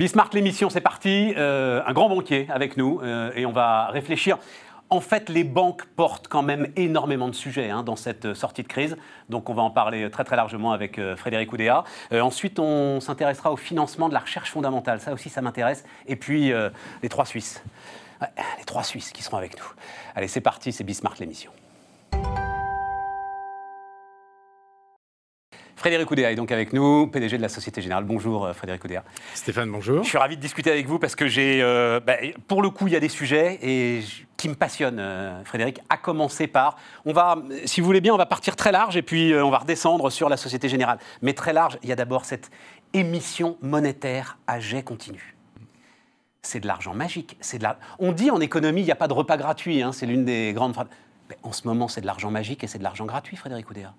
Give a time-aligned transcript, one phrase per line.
[0.00, 1.34] Bismarck, l'émission, c'est parti.
[1.36, 4.38] Euh, un grand banquier avec nous euh, et on va réfléchir.
[4.88, 8.66] En fait, les banques portent quand même énormément de sujets hein, dans cette sortie de
[8.66, 8.96] crise.
[9.28, 11.84] Donc, on va en parler très très largement avec euh, Frédéric Oudéa.
[12.12, 15.00] ensuite, on s'intéressera au financement de la recherche fondamentale.
[15.00, 15.84] Ça aussi, ça m'intéresse.
[16.06, 16.50] Et puis,
[17.02, 17.62] les trois Suisses.
[18.22, 19.66] les trois Suisses qui seront avec nous.
[20.14, 21.52] Allez, c'est parti, c'est Bismarck l'émission.
[25.80, 28.04] Frédéric Oudéa est donc avec nous, PDG de la Société Générale.
[28.04, 29.02] Bonjour euh, Frédéric Oudéa.
[29.32, 30.04] Stéphane, bonjour.
[30.04, 32.16] Je suis ravi de discuter avec vous parce que j'ai, euh, bah,
[32.48, 34.00] pour le coup, il y a des sujets et
[34.36, 38.18] qui me passionnent, euh, Frédéric, à commencer par, on va, si vous voulez bien, on
[38.18, 40.98] va partir très large et puis on va redescendre sur la Société Générale.
[41.22, 42.50] Mais très large, il y a d'abord cette
[42.92, 45.34] émission monétaire à jet continu.
[46.42, 47.38] C'est de l'argent magique.
[47.40, 47.78] C'est de la...
[47.98, 50.52] On dit en économie, il n'y a pas de repas gratuit, hein, c'est l'une des
[50.52, 50.88] grandes phrases.
[51.42, 53.94] en ce moment, c'est de l'argent magique et c'est de l'argent gratuit, Frédéric Oudéa.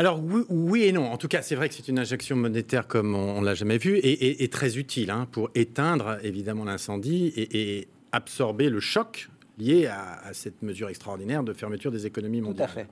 [0.00, 0.18] Alors
[0.48, 1.12] oui, et non.
[1.12, 3.76] En tout cas, c'est vrai que c'est une injection monétaire comme on, ne l'a jamais
[3.76, 10.32] vu et, très utile hein, pour éteindre évidemment l'incendie et, absorber le choc lié à,
[10.32, 12.68] cette mesure extraordinaire de fermeture des économies mondiales.
[12.68, 12.88] Tout à fait.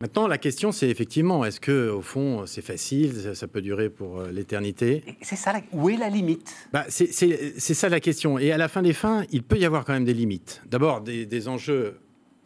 [0.00, 4.20] Maintenant, la question, c'est effectivement, est-ce que au fond, c'est facile, ça, peut durer pour
[4.20, 5.04] euh, l'éternité?
[5.20, 5.52] C'est ça.
[5.72, 6.50] Où est la limite?
[6.72, 8.38] Bah, C'est ça la question.
[8.38, 10.62] Et à la fin des fins, il peut y avoir quand même des limites.
[10.64, 12.00] D'abord, des, des enjeux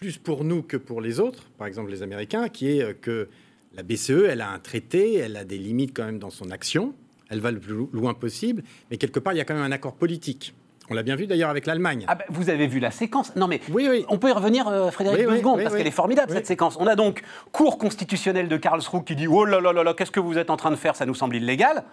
[0.05, 3.27] plus pour nous que pour les autres, par exemple les Américains, qui est euh, que
[3.74, 6.92] la BCE, elle a un traité, elle a des limites quand même dans son action,
[7.30, 9.72] elle va le plus loin possible, mais quelque part, il y a quand même un
[9.72, 10.55] accord politique.
[10.91, 12.05] On l'a bien vu d'ailleurs avec l'Allemagne.
[12.06, 14.05] Ah ben, vous avez vu la séquence Non mais oui, oui.
[14.11, 16.77] on peut y revenir, euh, Frédéric, deux secondes, parce qu'elle est formidable cette séquence.
[16.78, 20.11] On a donc Cour constitutionnelle de Karlsruhe qui dit Oh là là là là, qu'est-ce
[20.11, 21.84] que vous êtes en train de faire Ça nous semble illégal.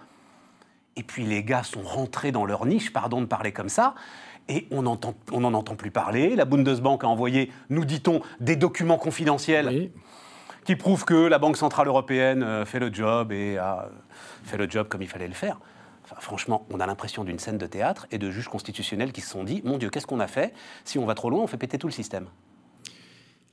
[0.96, 3.94] Et puis les gars sont rentrés dans leur niche, pardon de parler comme ça,
[4.48, 4.98] et on n'en
[5.32, 6.36] on entend plus parler.
[6.36, 9.90] La Bundesbank a envoyé, nous dit-on, des documents confidentiels
[10.64, 13.88] qui prouve que la Banque Centrale Européenne euh, fait le job et a
[14.44, 15.58] fait le job comme il fallait le faire.
[16.20, 19.44] franchement, on a l'impression d'une scène de théâtre et de juges constitutionnels qui se sont
[19.44, 20.52] dit Mon Dieu, qu'est-ce qu'on a fait?
[20.84, 22.26] Si on va trop loin, on fait péter tout le système.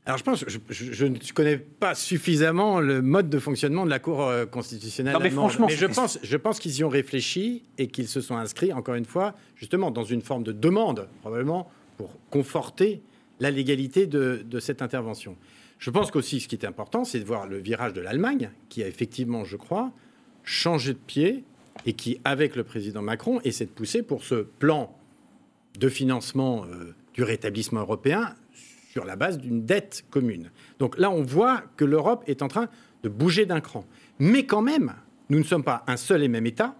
[0.09, 4.23] Alors je pense, je, ne connais pas suffisamment le mode de fonctionnement de la Cour
[4.23, 5.13] euh, constitutionnelle.
[5.13, 8.19] Non, mais franchement, mais je pense, je pense qu'ils y ont réfléchi et qu'ils se
[8.19, 13.03] sont inscrits, encore une fois, justement dans une forme de demande, probablement, pour conforter
[13.39, 15.37] la légalité de, de cette intervention.
[15.77, 18.81] Je pense qu'aussi, ce qui est important, c'est de voir le virage de l'Allemagne, qui
[18.81, 19.91] a effectivement, je crois,
[20.43, 21.43] changé de pied
[21.85, 24.91] et qui, avec le président Macron, essaie de pousser pour ce plan
[25.77, 28.35] de financement euh, du rétablissement européen
[28.91, 30.50] sur la base d'une dette commune.
[30.79, 32.69] Donc là, on voit que l'Europe est en train
[33.03, 33.85] de bouger d'un cran.
[34.17, 34.94] Mais quand même,
[35.29, 36.75] nous ne sommes pas un seul et même État,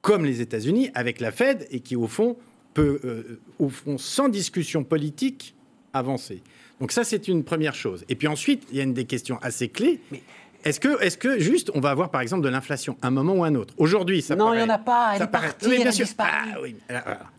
[0.00, 2.36] comme les États-Unis, avec la Fed, et qui, au fond,
[2.72, 5.54] peut, euh, au fond, sans discussion politique,
[5.92, 6.42] avancer.
[6.80, 8.04] Donc ça, c'est une première chose.
[8.08, 10.00] Et puis ensuite, il y a une des questions assez clés.
[10.64, 13.44] Est-ce que, est que juste, on va avoir par exemple de l'inflation, un moment ou
[13.44, 13.74] un autre?
[13.76, 16.76] Aujourd'hui, ça non, il n'y en a pas, elle est partie, elle ah, oui.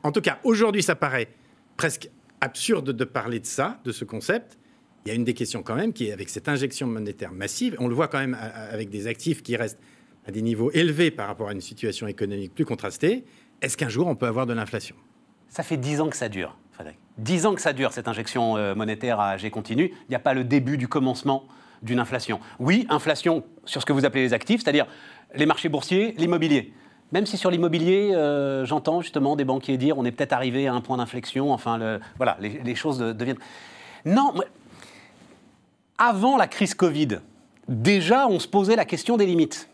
[0.03, 1.30] En tout cas, aujourd'hui, ça paraît
[1.78, 2.09] presque
[2.41, 4.57] absurde de parler de ça, de ce concept.
[5.06, 7.75] Il y a une des questions quand même qui est avec cette injection monétaire massive,
[7.79, 9.79] on le voit quand même avec des actifs qui restent
[10.28, 13.24] à des niveaux élevés par rapport à une situation économique plus contrastée.
[13.62, 14.96] Est-ce qu'un jour, on peut avoir de l'inflation?
[15.50, 16.57] Ça fait dix ans que ça dure.
[17.18, 19.91] Dix ans que ça dure, cette injection euh, monétaire à G continu.
[19.94, 21.46] Il n'y a pas le début du commencement
[21.84, 22.40] d'une inflation.
[22.59, 24.88] Oui, inflation sur ce que vous appelez les actifs, c'est-à-dire
[25.35, 26.74] les marchés boursiers, l'immobilier.
[27.12, 30.74] Même si sur l'immobilier, euh, j'entends justement des banquiers dire on est peut-être arrivé à
[30.74, 33.40] un point d'inflexion, enfin, voilà, les, choses deviennent...
[34.06, 34.34] Non,
[35.98, 37.20] avant la crise Covid,
[37.68, 39.70] déjà on se posait la question des limites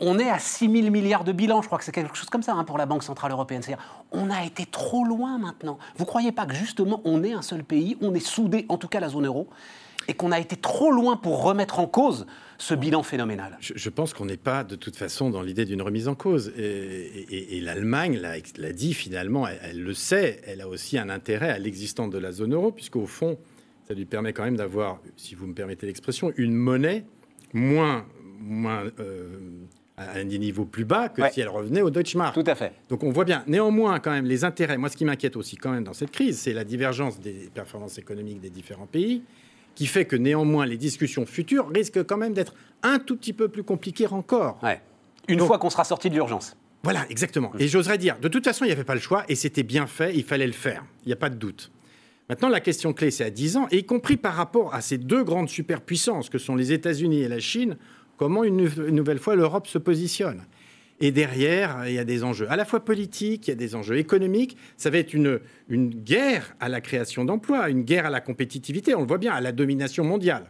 [0.00, 2.42] on est à 6 000 milliards de bilan, je crois que c'est quelque chose comme
[2.42, 3.62] ça hein, pour la Banque Centrale Européenne.
[3.62, 5.78] C'est-à-dire, on a été trop loin maintenant.
[5.96, 8.76] Vous ne croyez pas que justement, on est un seul pays, on est soudé, en
[8.76, 9.48] tout cas la zone euro,
[10.08, 12.26] et qu'on a été trop loin pour remettre en cause
[12.58, 16.08] ce bilan phénoménal Je, pense qu'on n'est pas de toute façon dans l'idée d'une remise
[16.08, 16.52] en cause.
[16.56, 22.10] Et, l'Allemagne l'a dit finalement, elle, le sait, elle a aussi un intérêt à l'existence
[22.10, 23.38] de la zone euro, puisqu'au fond,
[23.88, 27.04] ça lui permet quand même d'avoir, si vous me permettez l'expression, une monnaie
[27.52, 28.06] moins,
[28.40, 29.38] moins euh,
[29.96, 32.34] à un niveau plus bas que si elle revenait au Deutschmark.
[32.34, 32.72] Tout à fait.
[32.88, 33.44] Donc on voit bien.
[33.46, 34.76] Néanmoins, quand même, les intérêts.
[34.76, 37.98] Moi, ce qui m'inquiète aussi quand même dans cette crise, c'est la divergence des performances
[37.98, 39.22] économiques des différents pays,
[39.74, 43.48] qui fait que néanmoins les discussions futures risquent quand même d'être un tout petit peu
[43.48, 44.58] plus compliquées encore.
[44.62, 44.80] Ouais.
[45.28, 46.56] Une fois qu'on sera sorti de l'urgence.
[46.82, 47.50] Voilà, exactement.
[47.58, 49.86] Et j'oserais dire, de toute façon, il n'y avait pas le choix et c'était bien
[49.86, 50.84] fait, il fallait le faire.
[51.04, 51.72] Il n'y a pas de doute.
[52.28, 54.96] Maintenant, la question clé, c'est à 10 ans, et y compris par rapport à ces
[54.96, 57.76] deux grandes superpuissances que sont les États-Unis et la Chine,
[58.16, 58.56] comment une,
[58.90, 60.42] nouvelle fois l'Europe se positionne.
[61.00, 63.74] Et derrière, il y a des enjeux à la fois politiques, il y a des
[63.74, 64.56] enjeux économiques.
[64.76, 68.94] Ça va être une, une guerre à la création d'emplois, une guerre à la compétitivité,
[68.94, 70.46] on le voit bien, à la domination mondiale.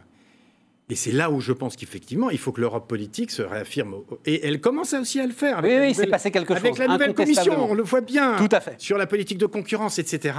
[0.89, 3.95] Et c'est là où je pense qu'effectivement, il faut que l'Europe politique se réaffirme.
[4.25, 5.61] Et elle commence aussi à le faire.
[5.63, 6.63] oui, oui, c'est passé quelque chose.
[6.63, 8.35] Avec la nouvelle commission, on le voit bien.
[8.35, 8.79] Tout à fait.
[8.79, 10.35] Sur la politique de concurrence, etc.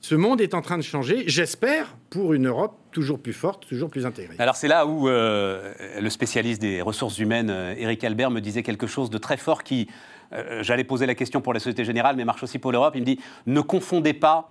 [0.00, 3.90] Ce monde est en train de changer, j'espère, pour une Europe toujours plus forte, toujours
[3.90, 4.34] plus intégrée.
[4.38, 8.62] Alors c'est là où euh, le spécialiste des ressources humaines, Eric euh, Albert, me disait
[8.62, 9.88] quelque chose de très fort qui,
[10.32, 12.94] euh, j'allais poser la question pour la Société Générale, mais marche aussi pour l'Europe.
[12.96, 14.50] Il me dit, ne confondez pas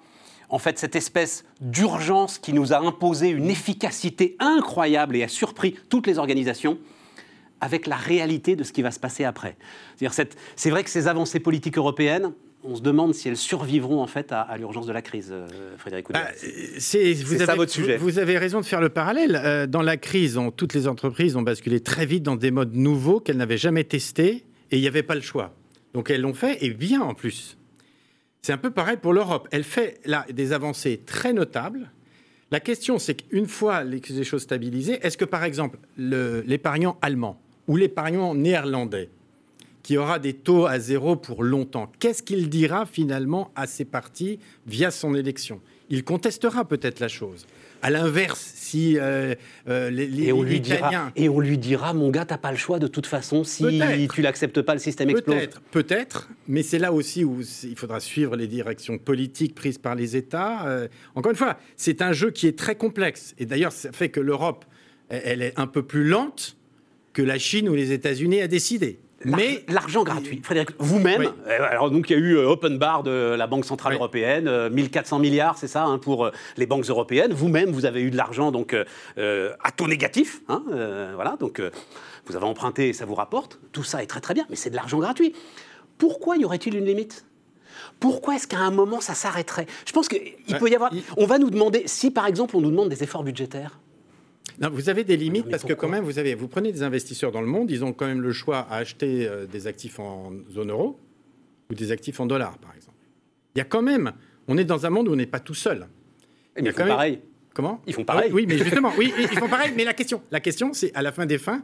[0.49, 5.75] en fait cette espèce d'urgence qui nous a imposé une efficacité incroyable et a surpris
[5.89, 6.77] toutes les organisations
[7.59, 9.57] avec la réalité de ce qui va se passer après.
[10.55, 12.31] C'est vrai que ces avancées politiques européennes,
[12.63, 15.47] on se demande si elles survivront en fait à, l'urgence de la crise, euh,
[15.77, 16.23] Frédéric Oudéa.
[16.23, 16.31] Bah,
[16.77, 17.97] c'est ça votre sujet.
[17.97, 19.39] Vous, avez raison de faire le parallèle.
[19.43, 23.19] Euh, dans la crise, toutes les entreprises ont basculé très vite dans des modes nouveaux
[23.19, 25.55] qu'elles n'avaient jamais testés et il n'y avait pas le choix.
[25.93, 27.57] Donc elles l'ont fait et bien en plus.
[28.41, 29.47] C'est un peu pareil pour l'Europe.
[29.51, 31.91] Elle fait là des avancées très notables.
[32.51, 37.77] La question, c'est qu'une fois les, choses stabilisées, est-ce que par exemple l'épargnant allemand ou
[37.77, 39.09] l'épargnant néerlandais
[39.89, 41.91] qui aura des taux à zéro pour longtemps.
[41.97, 44.37] Qu'est-ce qu'il dira finalement à ses partis
[44.67, 45.61] via son élection?
[45.89, 47.47] Il contestera peut-être la chose.
[47.81, 49.33] À l'inverse, si euh,
[49.67, 52.57] euh, les, et on lui dira, et on lui dira, mon gars, t'as pas le
[52.57, 53.43] choix de toute façon.
[53.43, 53.81] Si
[54.13, 55.35] tu l'acceptes pas, le système explose.
[55.35, 59.95] Peut-être, peut-être, mais c'est là aussi où il faudra suivre les directions politiques prises par
[59.95, 60.67] les États.
[60.67, 63.33] Euh, encore une fois, c'est un jeu qui est très complexe.
[63.39, 64.65] Et d'ailleurs, ça fait que l'Europe,
[65.09, 66.57] elle est un peu plus lente
[67.13, 68.99] que la Chine ou les États-Unis a décidé.
[69.25, 73.03] Mais l'argent gratuit, Frédéric, vous-même, euh, alors donc il y a eu euh, open bar
[73.03, 77.33] de la Banque centrale européenne, 1400 euh, milliards, c'est ça, hein, pour les banques européennes.
[77.33, 78.75] Vous-même, vous avez eu de l'argent donc
[79.17, 80.63] à taux négatif, hein,
[81.15, 81.61] voilà, donc
[82.25, 83.59] vous avez emprunté, ça vous rapporte.
[83.71, 85.33] Tout ça est très très bien, mais c'est de l'argent gratuit.
[85.97, 87.25] Pourquoi y aurait-il une limite?
[87.99, 89.67] Pourquoi est-ce qu'à un moment ça s'arrêterait?
[89.85, 90.91] Je pense qu'il peut y avoir.
[91.17, 93.79] On va nous demander, si par exemple on nous demande des efforts budgétaires,
[94.67, 97.41] vous avez des limites parce que quand même, vous, avez, vous prenez des investisseurs dans
[97.41, 100.71] le monde, ils ont quand même le choix à acheter euh, des actifs en zone
[100.71, 100.99] euro
[101.69, 102.97] ou des actifs en dollars, par exemple.
[103.55, 104.11] Il y a quand même,
[104.47, 105.87] on est dans un monde où on n'est pas tout seul.
[106.57, 107.21] Il ils font pareil.
[107.53, 108.31] Comment Ils font pareil.
[108.33, 109.73] oui, mais justement, oui, ils font pareil.
[109.75, 111.63] Mais la question, la question, c'est à la fin des fins,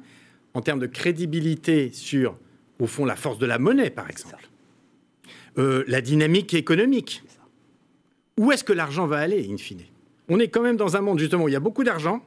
[0.54, 2.38] en termes de crédibilité sur,
[2.80, 4.50] au fond, la force de la monnaie, par exemple,
[5.58, 7.24] euh, la dynamique économique.
[8.38, 9.84] Où est-ce que l'argent va aller, in fine?
[10.28, 12.22] On est quand même dans un monde, justement, où il y a beaucoup d'argent,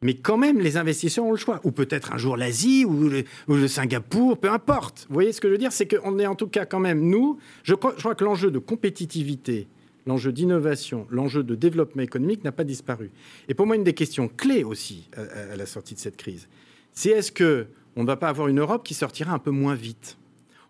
[0.00, 1.60] mais quand même, les investisseurs ont le choix.
[1.64, 5.06] Ou peut-être un jour l'Asie ou le, Singapour, peu importe.
[5.08, 5.72] Vous voyez ce que je veux dire?
[5.72, 9.66] C'est qu'on est en tout cas quand même, nous, je crois, que l'enjeu de compétitivité,
[10.06, 13.10] l'enjeu d'innovation, l'enjeu de développement économique n'a pas disparu.
[13.48, 16.48] Et pour moi, une des questions clés aussi à, la sortie de cette crise,
[16.92, 17.66] c'est est-ce que
[17.96, 20.16] on ne va pas avoir une Europe qui sortira un peu moins vite?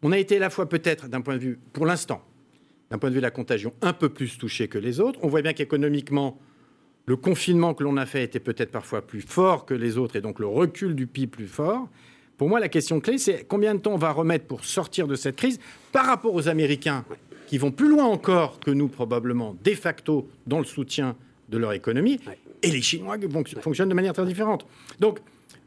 [0.03, 2.23] On a été à la fois peut-être, d'un point de vue, pour l'instant,
[2.91, 5.19] d'un point de vue de la contagion, un peu plus touché que les autres.
[5.23, 6.39] On voit bien qu'économiquement,
[7.09, 10.21] le confinement que l'on a fait était peut-être parfois plus fort que les autres et
[10.21, 11.89] donc le recul du PIB plus fort.
[12.37, 15.15] Pour moi, la question clé, c'est combien de temps on va remettre pour sortir de
[15.15, 15.59] cette crise
[15.91, 17.07] par rapport aux Américains
[17.47, 21.17] qui vont plus loin encore que nous probablement de facto dans le soutien
[21.49, 22.21] de leur économie
[22.63, 23.27] et les Chinois qui
[23.59, 24.67] fonctionnent de manière très différente.
[25.01, 25.21] Donc,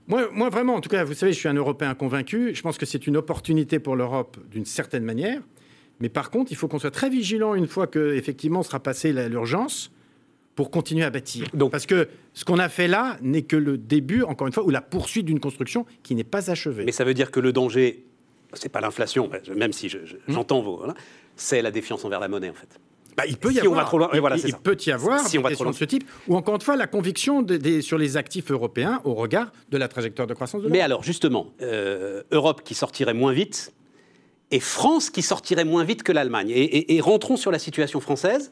[0.07, 2.53] moi, moi, vraiment, en tout cas, vous savez, je suis un Européen convaincu.
[2.53, 5.41] Je pense que c'est une opportunité pour l'Europe d'une certaine manière.
[6.01, 9.11] Mais par contre, il faut qu'on soit très vigilant une fois que effectivement sera passée
[9.11, 9.91] l'urgence
[10.55, 11.47] pour continuer à bâtir.
[11.53, 14.63] Donc, Parce que ce qu'on a fait là n'est que le début, encore une fois,
[14.65, 16.83] ou la poursuite d'une construction qui n'est pas achevée.
[16.85, 18.05] Mais ça veut dire que le danger,
[18.53, 20.17] c'est pas l'inflation, même si hmm.
[20.27, 20.85] j'entends vos,
[21.35, 22.79] c'est la défiance envers la monnaie en fait.
[23.17, 23.85] Bah, il peut y avoir.
[23.85, 25.71] trop loin, voilà, il, peut y avoir si on va trop loin.
[25.71, 27.45] de ce type, ou encore une fois la conviction
[27.81, 31.53] sur les actifs européens au regard de la trajectoire de croissance de Mais alors justement,
[31.61, 33.73] euh, Europe qui sortirait moins vite
[34.49, 36.51] et France qui sortirait moins vite que l'Allemagne.
[36.51, 38.51] et, rentrons sur la situation française.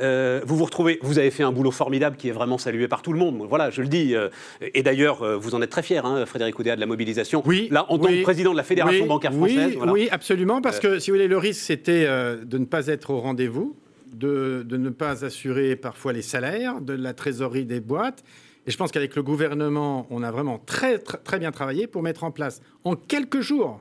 [0.00, 3.02] Euh, vous vous retrouvez, vous avez fait un boulot formidable qui est vraiment salué par
[3.02, 3.44] tout le monde.
[3.48, 4.14] Voilà, je le dis.
[4.14, 4.28] Euh,
[4.60, 7.42] et d'ailleurs, euh, vous en êtes très fier, hein, Frédéric Oudéa, de la mobilisation.
[7.46, 7.68] Oui.
[7.70, 9.76] Là, en tant que président de la Fédération bancaire française.
[9.86, 13.20] Oui, absolument, parce que si vous voulez, le risque, c'était de ne pas être au
[13.20, 13.76] rendez-vous,
[14.12, 18.24] de, de, ne pas assurer parfois les salaires, de la trésorerie des boîtes.
[18.66, 22.02] Et je pense qu'avec le gouvernement, on a vraiment très, très, très bien travaillé pour
[22.02, 23.80] mettre en place en quelques jours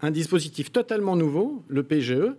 [0.00, 2.34] un dispositif totalement nouveau, le PGE,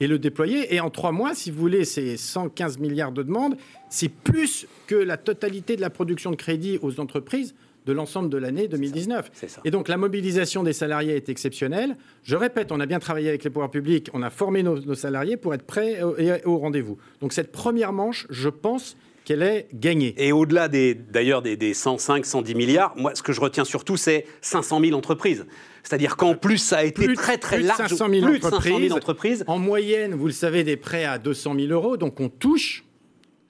[0.00, 0.74] et le déployer.
[0.74, 3.56] Et en trois mois, si vous voulez, c'est 115 milliards de demandes.
[3.88, 7.54] C'est plus que la totalité de la production de crédit aux entreprises
[7.86, 9.60] de l'ensemble de l'année 2019.
[9.64, 11.96] Et donc la mobilisation des salariés est exceptionnelle.
[12.22, 15.36] Je répète, on a bien travaillé avec les pouvoirs publics, on a formé nos, salariés
[15.36, 16.14] pour être prêts au,
[16.46, 16.96] au rendez-vous.
[17.20, 20.14] Donc cette première manche, je pense qu'elle est gagnée.
[20.18, 23.96] Et au-delà des, d'ailleurs des, des 105, 110 milliards, moi, ce que je retiens surtout,
[23.96, 25.46] c'est 500 000 entreprises.
[25.82, 27.88] C'est-à-dire qu'en plus, ça a été très très plus large.
[27.88, 29.44] 500 000 plus de 500 000 entreprises.
[29.46, 31.96] En moyenne, vous le savez, des prêts à 200 000 euros.
[31.96, 32.84] Donc on touche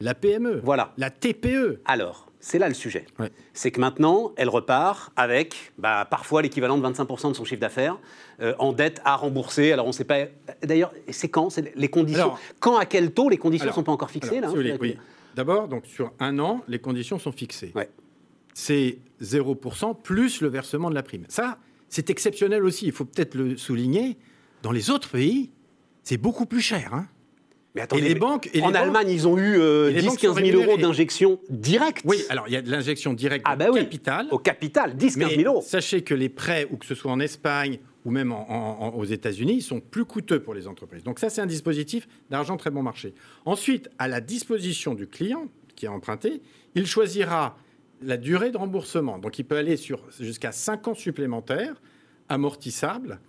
[0.00, 0.60] la PME.
[0.64, 0.92] Voilà.
[0.96, 1.80] La TPE.
[1.84, 3.06] Alors, C'est là le sujet.
[3.18, 3.30] Ouais.
[3.52, 7.98] C'est que maintenant, elle repart avec bah, parfois l'équivalent de 25% de son chiffre d'affaires
[8.40, 9.72] euh, en dette à rembourser.
[9.72, 10.24] Alors on ne sait pas.
[10.62, 11.50] D'ailleurs, c'est quand?
[11.50, 12.24] C'est les conditions.
[12.24, 14.62] Alors- quand à quel taux Les conditions ne sont pas encore fixées Alors, là.
[14.62, 14.98] si hein, vous voulez, oui.
[15.36, 17.72] D'abord, donc sur un an, les conditions sont fixées.
[17.74, 17.88] Ouais.
[18.54, 21.24] C'est 0% plus le versement de la prime.
[21.28, 22.86] Ça, c'est exceptionnel aussi.
[22.86, 24.16] Il faut peut-être le souligner.
[24.62, 25.50] Dans les autres pays,
[26.02, 26.94] c'est beaucoup plus cher.
[26.94, 27.06] hein.
[27.74, 29.90] Mais attendez, Et les mais banques- et les en banques- Allemagne, ils ont eu euh,
[29.90, 32.70] et les banques sont 10-15 000 euros d'injection directe Oui, alors il y a de
[32.70, 33.80] l'injection directe Ah au bah oui.
[33.80, 34.28] capital.
[34.30, 35.60] au capital, 10-15 Mais 000 euros.
[35.66, 39.80] sachez que les prêts, ou que ce soit en Espagne ou même aux États-Unis, sont
[39.80, 41.04] plus coûteux pour les entreprises.
[41.04, 43.14] Donc ça, c'est un dispositif d'argent très bon marché.
[43.44, 46.42] Ensuite, à la disposition du client qui a emprunté,
[46.74, 47.56] il choisira
[48.02, 49.18] la durée de remboursement.
[49.18, 51.80] Donc il peut aller sur jusqu'à 5 ans supplémentaires,
[52.28, 53.20] amortissables.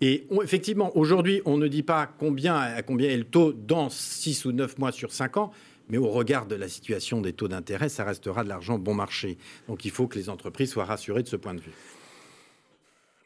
[0.00, 4.46] Et effectivement, aujourd'hui, on ne dit pas combien, à combien est le taux dans 6
[4.46, 5.52] ou 9 mois sur 5 ans,
[5.88, 9.36] mais au regard de la situation des taux d'intérêt, ça restera de l'argent bon marché.
[9.68, 11.72] Donc il faut que les entreprises soient rassurées de ce point de vue.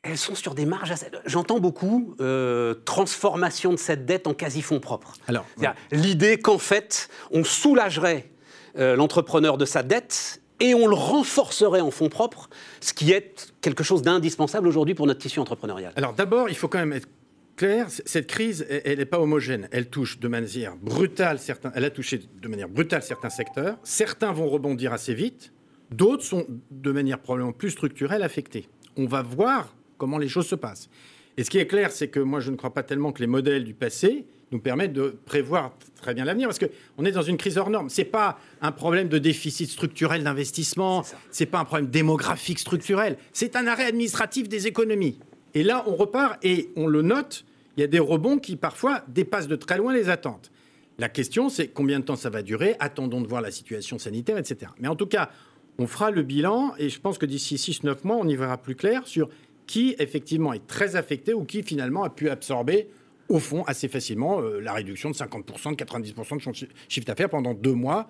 [0.09, 1.07] Elles sont sur des marges assez...
[1.25, 4.81] J'entends beaucoup euh, transformation de cette dette en quasi-fonds.
[5.27, 8.31] Alors, C'est-à-dire L'idée qu'en fait, on soulagerait
[8.79, 12.49] euh, l'entrepreneur de sa dette et on le renforcerait en fonds propres,
[12.81, 15.93] ce qui est quelque chose d'indispensable aujourd'hui pour notre tissu entrepreneurial.
[15.97, 17.09] Alors d'abord, il faut quand même être
[17.57, 19.69] clair, cette crise, elle n'est pas homogène.
[19.71, 23.77] Elle touche de manière brutale certains, elle a touché de manière brutale certains secteurs.
[23.83, 25.53] Certains vont rebondir assez vite,
[25.91, 28.69] d'autres sont de manière probablement plus structurelle affectés.
[28.97, 30.89] On va voir comment les choses se passent.
[31.37, 33.27] Et ce qui est clair, c'est que moi, je ne crois pas tellement que les
[33.27, 37.37] modèles du passé nous permettent de prévoir très bien l'avenir, parce qu'on est dans une
[37.37, 37.91] crise hors norme.
[37.91, 41.19] C'est pas un problème de déficit structurel d'investissement, C'est ça.
[41.31, 45.19] c'est pas un problème démographique structurel, c'est un arrêt administratif des économies.
[45.55, 47.45] Et là, on repart et on le note,
[47.77, 50.51] il y a des rebonds qui parfois dépassent de très loin les attentes.
[50.99, 54.39] La question, c'est combien de temps ça va durer, attendons de voir la situation sanitaire,
[54.39, 54.71] etc.
[54.79, 55.31] Mais en tout cas,
[55.79, 58.75] on fera le bilan et je pense que d'ici 6-9 mois, on y verra plus
[58.75, 59.29] clair sur
[59.67, 62.89] qui effectivement est très affecté ou qui finalement a pu absorber
[63.29, 67.55] au fond assez facilement euh, la réduction de 50%, de 90% de chiffre d'affaires pendant
[67.55, 68.09] deux mois,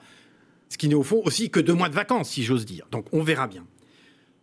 [0.69, 2.87] ce qui n'est au fond aussi que deux mois de vacances, si j'ose dire.
[2.91, 3.67] Donc on verra bien.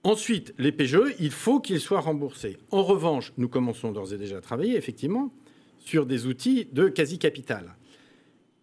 [0.04, 2.58] Ensuite, les PGE, il faut qu'ils soient remboursés.
[2.72, 5.32] En revanche, nous commençons d'ores et déjà à travailler, effectivement,
[5.80, 7.76] sur des outils de quasi-capital.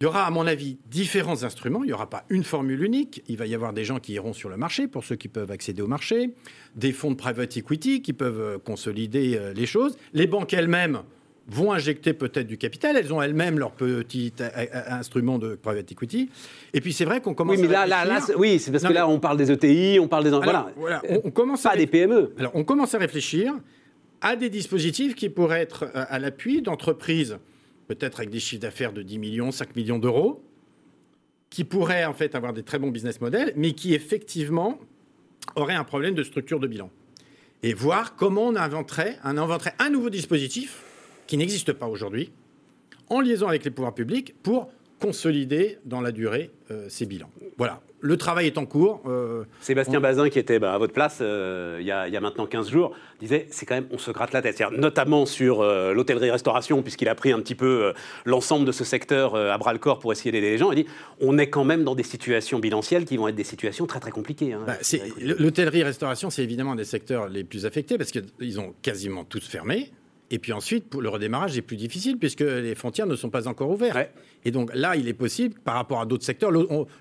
[0.03, 1.85] Il y aura, à mon avis, différents instruments.
[1.85, 3.23] Il n'y aura pas une formule unique.
[3.29, 5.51] Il va y avoir des gens qui iront sur le marché, pour ceux qui peuvent
[5.51, 6.31] accéder au marché,
[6.75, 9.99] des fonds de private equity qui peuvent euh, consolider euh, les choses.
[10.15, 11.03] Les banques elles-mêmes
[11.49, 12.97] vont injecter peut-être du capital.
[12.97, 16.31] Elles ont elles-mêmes leur petit euh, instrument de private equity.
[16.73, 18.85] Et puis c'est vrai qu'on commence Oui, mais à là, là, là, oui, c'est parce
[18.85, 20.31] Non, que là, on parle des ETI, on parle des...
[20.31, 22.33] Alors, voilà, voilà, on, on commence à pas des PME.
[22.39, 23.53] alors, on commence à réfléchir
[24.23, 27.37] à des dispositifs qui pourraient être à l'appui d'entreprises,
[27.91, 30.45] peut-être avec des chiffres d'affaires de 10 millions, 5 millions d'euros,
[31.51, 34.79] qui pourraient en fait avoir des très bons business models, mais qui effectivement
[35.57, 36.89] auraient un problème de structure de bilan.
[37.65, 40.85] Et voir comment on inventerait, on inventerait un nouveau dispositif
[41.27, 42.31] qui n'existe pas aujourd'hui,
[43.09, 47.31] en liaison avec les pouvoirs publics, pour consolider dans la durée euh, ces bilans.
[47.59, 49.03] Voilà, le travail est en cours.
[49.07, 52.15] euh, Sébastien On- Bazin, qui était bah, à votre place euh, il, y a, il
[52.15, 54.63] y a maintenant 15 jours, disait c'est quand même, on se gratte la tête.
[54.77, 57.93] Notamment sur l'hôtellerie-restauration, puisqu'il a pris un petit peu
[58.25, 60.71] l'ensemble de ce secteur à bras le corps pour essayer d'aider les gens.
[60.73, 60.87] Il dit
[61.21, 64.11] on est quand même dans des situations bilancielles qui vont être des situations très très
[64.11, 64.53] compliquées.
[64.53, 64.63] hein.
[64.67, 64.77] Bah,
[65.21, 69.91] L'hôtellerie-restauration, c'est évidemment des secteurs les plus affectés parce qu'ils ont quasiment tous fermé.
[70.33, 73.49] Et puis ensuite, pour le redémarrage est plus difficile puisque les frontières ne sont pas
[73.49, 73.97] encore ouvertes.
[73.97, 74.11] Ouais.
[74.45, 76.53] Et donc là, il est possible, par rapport à d'autres secteurs,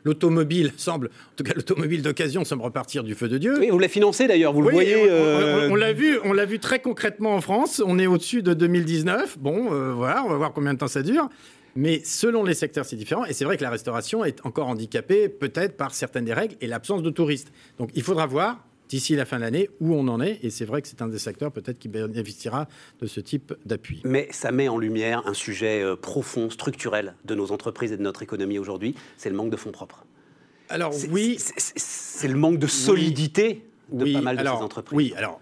[0.04, 3.60] l'automobile semble, en tout cas l'automobile d'occasion, semble repartir du feu de Dieu.
[3.60, 4.96] Oui, vous l'avez financé d'ailleurs, vous Oui, le voyez.
[4.96, 7.82] on- on- euh, on, on l'a vu, on l'a vu très concrètement en France.
[7.86, 9.38] On est au-dessus de 2019.
[9.40, 11.30] Bon, euh, voilà, on va voir combien de temps ça dure.
[11.76, 13.26] Mais selon les secteurs, c'est différent.
[13.26, 16.68] Et c'est vrai que la restauration est encore handicapée, peut-être par certaines des règles et
[16.68, 17.52] l'absence de touristes.
[17.78, 20.40] Donc il faudra voir d'ici la fin de l'année où on en est.
[20.44, 22.68] Et c'est vrai que c'est un des secteurs peut-être qui bénéficiera
[23.00, 24.02] de ce type d'appui.
[24.04, 28.02] Mais ça met en lumière un sujet euh, profond, structurel de nos entreprises et de
[28.02, 30.06] notre économie aujourd'hui, c'est le manque de fonds propres.
[30.68, 34.64] Alors C'est- oui, c'est- le manque de solidité de oui, pas mal de alors, ces
[34.64, 34.98] entreprises.
[34.98, 35.40] Oui, alors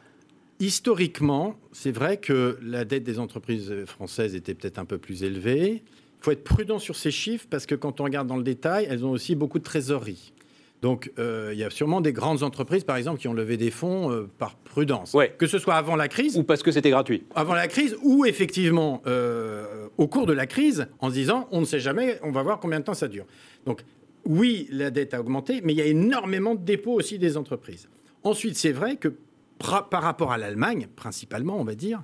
[0.60, 5.84] historiquement, c'est vrai que la dette des entreprises françaises était peut-être un peu plus élevée.
[6.20, 8.88] Il faut être prudent sur ces chiffres parce que quand on regarde dans le détail,
[8.89, 10.34] elles ont aussi beaucoup de trésorerie.
[10.81, 13.72] Donc, euh, il y a sûrement des grandes entreprises, par exemple, qui ont levé des
[13.72, 15.13] fonds euh, par prudence.
[15.13, 15.34] Ouais.
[15.38, 17.24] Que ce soit avant la crise, Ou parce que c'était gratuit.
[17.34, 21.62] avant la crise, ou effectivement euh, au cours de la crise, en se disant, on
[21.62, 23.25] ne sait jamais, on va voir combien de temps ça dure.
[23.65, 23.81] Donc,
[24.25, 27.89] oui, la dette a augmenté, mais il y a énormément de dépôts aussi des entreprises.
[28.24, 29.13] Ensuite, c'est vrai que
[29.57, 32.03] par rapport à l'Allemagne, principalement, on va dire,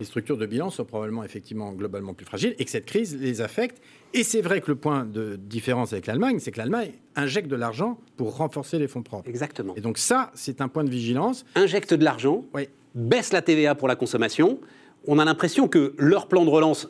[0.00, 3.40] les structures de bilan sont probablement effectivement globalement plus fragiles et que cette crise les
[3.40, 3.80] affecte.
[4.12, 7.56] Et c'est vrai que le point de différence avec l'Allemagne, c'est que l'Allemagne injecte de
[7.56, 9.28] l'argent pour renforcer les fonds propres.
[9.28, 9.74] Exactement.
[9.76, 11.44] Et donc ça, c'est un point de vigilance.
[11.54, 12.68] Injecte de l'argent, Oui.
[12.94, 14.60] baisse la TVA pour la consommation.
[15.06, 16.88] On a l'impression que leur plan de relance,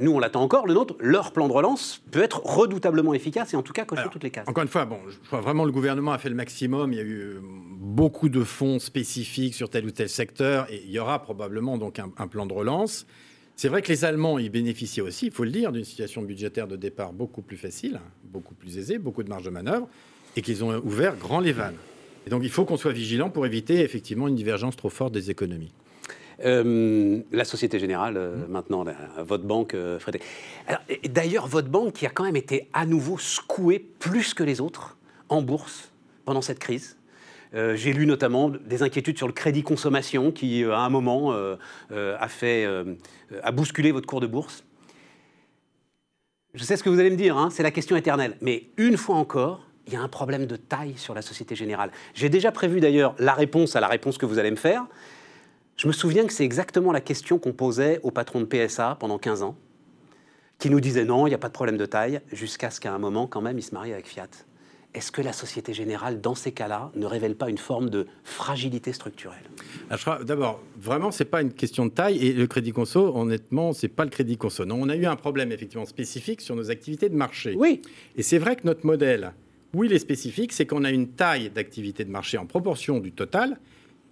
[0.00, 3.56] nous on l'attend encore, le nôtre, leur plan de relance peut être redoutablement efficace et
[3.56, 4.48] en tout cas cocher toutes les cases.
[4.48, 6.92] Encore une fois, bon, je crois vraiment le gouvernement a fait le maximum.
[6.92, 10.82] Il y a eu euh, beaucoup de fonds spécifiques sur tel ou tel secteur et
[10.84, 13.06] il y aura probablement donc un, un plan de relance.
[13.56, 16.68] C'est vrai que les Allemands y bénéficiaient aussi, il faut le dire, d'une situation budgétaire
[16.68, 19.88] de départ beaucoup plus facile, beaucoup plus aisée, beaucoup de marge de manœuvre
[20.36, 21.76] et qu'ils ont ouvert grand les vannes.
[22.26, 25.30] Et donc il faut qu'on soit vigilant pour éviter effectivement une divergence trop forte des
[25.30, 25.72] économies.
[26.44, 30.26] Euh, la Société Générale, euh, maintenant, la- votre banque, euh, Frédéric.
[31.08, 34.98] D'ailleurs, votre banque qui a quand même été à nouveau secouée plus que les autres
[35.30, 35.90] en bourse
[36.26, 36.98] pendant cette crise.
[37.54, 42.28] Euh, J'ai lu notamment des inquiétudes sur le crédit consommation qui, à un moment, a,
[42.28, 42.66] fait,
[43.42, 44.62] a bousculé votre cours de bourse.
[46.52, 48.36] Je sais ce que vous allez me dire, hein, c'est la question éternelle.
[48.42, 51.90] Mais une fois encore, il y a un problème de taille sur la Société Générale.
[52.14, 54.84] J'ai déjà prévu d'ailleurs la réponse à la réponse que vous allez me faire.
[55.76, 59.18] Je me souviens que c'est exactement la question qu'on posait au patron de PSA pendant
[59.18, 59.56] 15 ans,
[60.58, 62.94] qui nous disait non, il n'y a pas de problème de taille, jusqu'à ce qu'à
[62.94, 64.28] un moment, quand même, il se marie avec Fiat.
[64.94, 68.94] Est-ce que la Société Générale, dans ces cas-là, ne révèle pas une forme de fragilité
[68.94, 69.42] structurelle?
[69.90, 72.16] Alors, je crois, D'abord, vraiment, c'est pas une question de taille.
[72.26, 74.64] Et le crédit conso, honnêtement, c'est pas le crédit conso.
[74.64, 77.54] Non, on a eu un problème effectivement spécifique sur nos activités de marché.
[77.58, 77.82] Oui,
[78.16, 79.34] Et c'est vrai que notre modèle,
[79.74, 83.12] où il est spécifique, c'est qu'on a une taille d'activité de marché en proportion du
[83.12, 83.58] total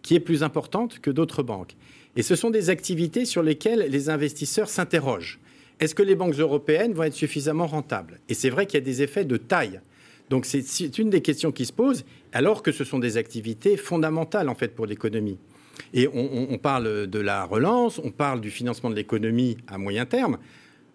[0.04, 1.74] qui est plus importante que d'autres banques.
[2.14, 5.40] Et ce sont des activités sur lesquelles les investisseurs s'interrogent.
[5.80, 8.20] Est-ce que les banques européennes vont être suffisamment rentables?
[8.28, 9.80] Et c'est vrai qu'il y a des effets de taille.
[10.30, 14.48] Donc c'est- une des questions qui se posent, alors que ce sont des activités fondamentales
[14.48, 15.38] en fait pour l'économie.
[15.92, 20.06] Et on- on parle de la relance, on parle du financement de l'économie à moyen
[20.06, 20.38] terme.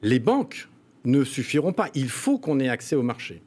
[0.02, 0.70] Les banques
[1.04, 1.90] ne suffiront pas.
[1.96, 3.42] Il faut qu'on ait accès au marché.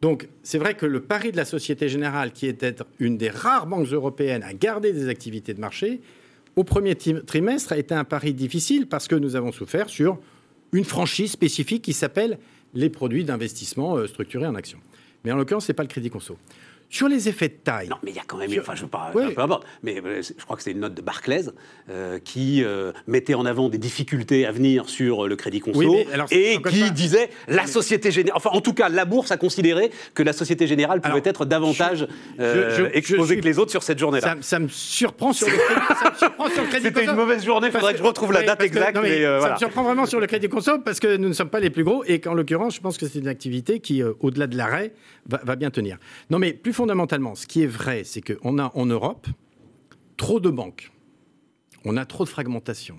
[0.00, 3.66] Donc, c'est vrai que le pari de la Société Générale, qui d'être une des rares
[3.66, 6.00] banques européennes à garder des activités de marché,
[6.56, 10.18] au premier trimestre a été un pari difficile parce que nous avons souffert sur
[10.72, 12.38] une franchise spécifique qui s'appelle
[12.74, 14.78] les produits d'investissement euh, structurés en actions.
[15.24, 16.38] Mais en l'occurrence, ce n'est pas le crédit conso.
[16.92, 18.82] Sur les effets de taille, non, mais il y a quand même, Sur- enfin, je
[18.82, 19.32] veux pas, Oui.
[19.32, 21.44] peu importe, mais euh, je crois que c'est une note de Barclays
[21.88, 26.04] euh, qui euh, mettait en avant des difficultés à venir sur le crédit conso Oui,
[26.12, 29.90] alors, et qui disait la Société Générale, enfin, en tout cas, la bourse a considéré
[30.14, 33.46] que la Société Générale pouvait Alors, être davantage je- euh, je- je exposée suis- que
[33.46, 34.26] les autres sur cette journée-là.
[34.26, 37.14] ça, ça me surprend sur le crédit, ça me surprend sur le crédit C'était une
[37.14, 38.96] mauvaise journée, il faudrait que je retrouve la date que- exacte.
[38.96, 39.54] non, mais mais, ça voilà.
[39.54, 41.84] me surprend vraiment sur le crédit conso parce que nous ne sommes pas les plus
[41.84, 44.92] gros et qu'en l'occurrence, je pense que c'est une activité qui, au-delà de l'arrêt,
[45.28, 45.98] va, va bien tenir.
[46.30, 49.26] Non, mais plus fondamentalement, ce qui est vrai, c'est qu'on a en Europe
[50.16, 50.90] trop de banques.
[51.84, 52.98] On a trop de fragmentation.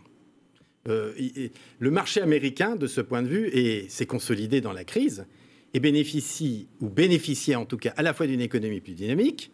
[0.87, 4.83] Euh, il- le marché américain, de ce point de vue, et s'est consolidé dans la
[4.83, 5.25] crise
[5.73, 9.51] et bénéficie, ou bénéficiait en tout cas, à la fois d'une économie plus dynamique,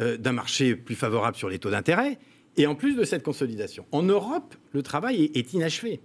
[0.00, 2.20] euh, d'un marché plus favorable sur les taux d'intérêt,
[2.56, 3.84] et en plus de cette consolidation.
[3.90, 6.00] En Europe, le travail est, inachevé.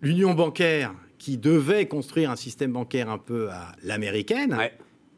[0.00, 4.56] L'union bancaire, qui devait construire un système bancaire un peu à l'américaine.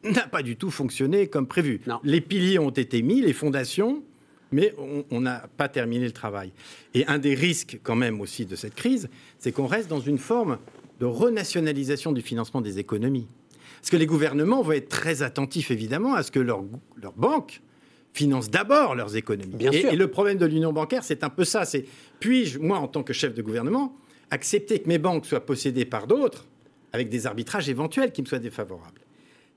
[0.03, 1.81] N'a pas du tout fonctionné comme prévu.
[1.87, 1.99] Non.
[2.03, 4.03] Les piliers ont été mis, les fondations,
[4.51, 4.73] mais
[5.11, 6.51] on- n'a pas terminé le travail.
[6.93, 10.17] Et un des risques quand même aussi de cette crise, c'est qu'on reste dans une
[10.17, 10.57] forme
[10.99, 13.27] de renationalisation du financement des économies.
[13.79, 16.63] Parce que les gouvernements vont être très attentifs, évidemment, à ce que leurs
[17.15, 17.61] banques
[18.13, 19.55] financent d'abord leurs économies.
[19.55, 19.93] Bien et, sûr.
[19.93, 21.63] et le problème de l'union bancaire, c'est un peu ça.
[21.63, 21.85] C'est
[22.19, 23.95] puis-je, moi, en tant que chef de gouvernement,
[24.31, 26.45] accepter que mes banques soient possédées par d'autres,
[26.91, 28.98] avec des arbitrages éventuels qui me soient défavorables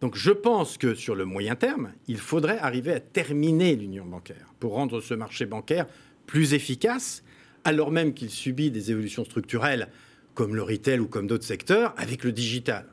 [0.03, 4.53] donc je pense que sur le moyen terme, il faudrait arriver à terminer l'union bancaire
[4.59, 5.87] pour rendre ce marché bancaire
[6.27, 7.23] plus efficace,
[7.63, 9.89] alors même qu'il subit des évolutions structurelles
[10.35, 12.87] comme le retail ou comme d'autres secteurs avec le digital.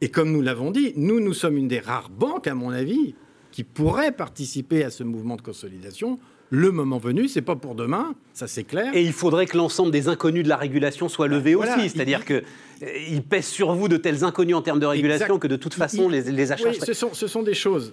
[0.00, 3.16] Et comme nous l'avons dit, nous, nous sommes une des rares banques, à mon avis,
[3.50, 6.20] qui pourrait participer à ce mouvement de consolidation.
[6.54, 8.94] Le moment venu, c'est pas pour demain, ça c'est clair.
[8.94, 11.90] Et il faudrait que l'ensemble des inconnus de la régulation soient levés voilà, aussi.
[11.90, 12.34] C'est-à-dire il- que
[12.82, 15.40] euh, il pèse sur vous de tels inconnus en termes de régulation Exact.
[15.42, 16.68] que de toute façon, il- les, les achats.
[16.68, 17.92] Oui, ce sont, ce sont des choses.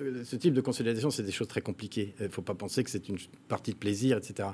[0.00, 2.14] euh, Ce type de consolidation, c'est des choses très compliquées.
[2.20, 4.48] Il ne faut pas penser que c'est une partie de plaisir, etc.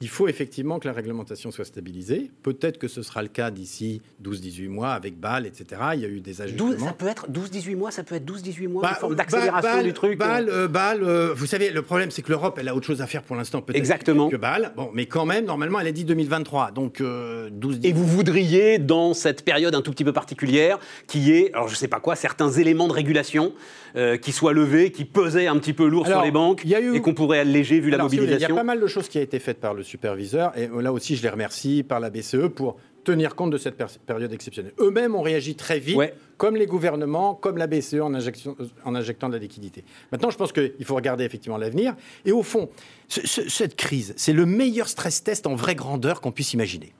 [0.00, 2.30] Il faut effectivement que la réglementation soit stabilisée.
[2.42, 5.80] Peut-être que ce sera le cas d'ici 12-18 mois avec Bâle, etc.
[5.94, 6.86] Il y a eu des 12, ajustements.
[6.86, 9.84] ça peut être 12-18 mois, ça peut être 12-18 mois, Bah, une forme d'accélération Bâle-
[9.84, 10.18] du truc.
[10.18, 13.00] Bâle, euh, Bâle, euh, vous savez, le problème, c'est que l'Europe, elle a autre chose
[13.00, 14.28] à faire pour l'instant, peut-être Exactement.
[14.28, 14.72] que Bâle.
[14.76, 16.70] Bon, mais quand même, normalement, elle a dit 2023.
[16.72, 21.32] Donc, euh, 12 Et vous voudriez, dans cette période un tout petit peu particulière, qui
[21.32, 23.54] est, alors je sais pas quoi, certains éléments de régulation
[23.96, 26.74] euh, qui soient levés, qui pesaient un petit peu lourd Alors, sur les banques, y
[26.74, 28.64] a eu- et qu'on pourrait alléger vu la Alors, voulez, mobilisation il y a pas
[28.66, 30.56] mal de choses qui ont été faites par le superviseurs.
[30.58, 34.32] Et là aussi, je les remercie par la BCE pour tenir compte de cette période
[34.32, 34.72] exceptionnelle.
[34.80, 35.98] Eux-mêmes ont réagi très vite,
[36.36, 39.84] comme les gouvernements, comme la BCE en, en, injectant de la liquidité.
[40.10, 41.94] Maintenant, je pense qu'il faut regarder effectivement l'avenir.
[42.24, 42.68] Et au fond,
[43.08, 46.92] cette crise, c'est le meilleur stress test en vraie grandeur qu'on puisse imaginer.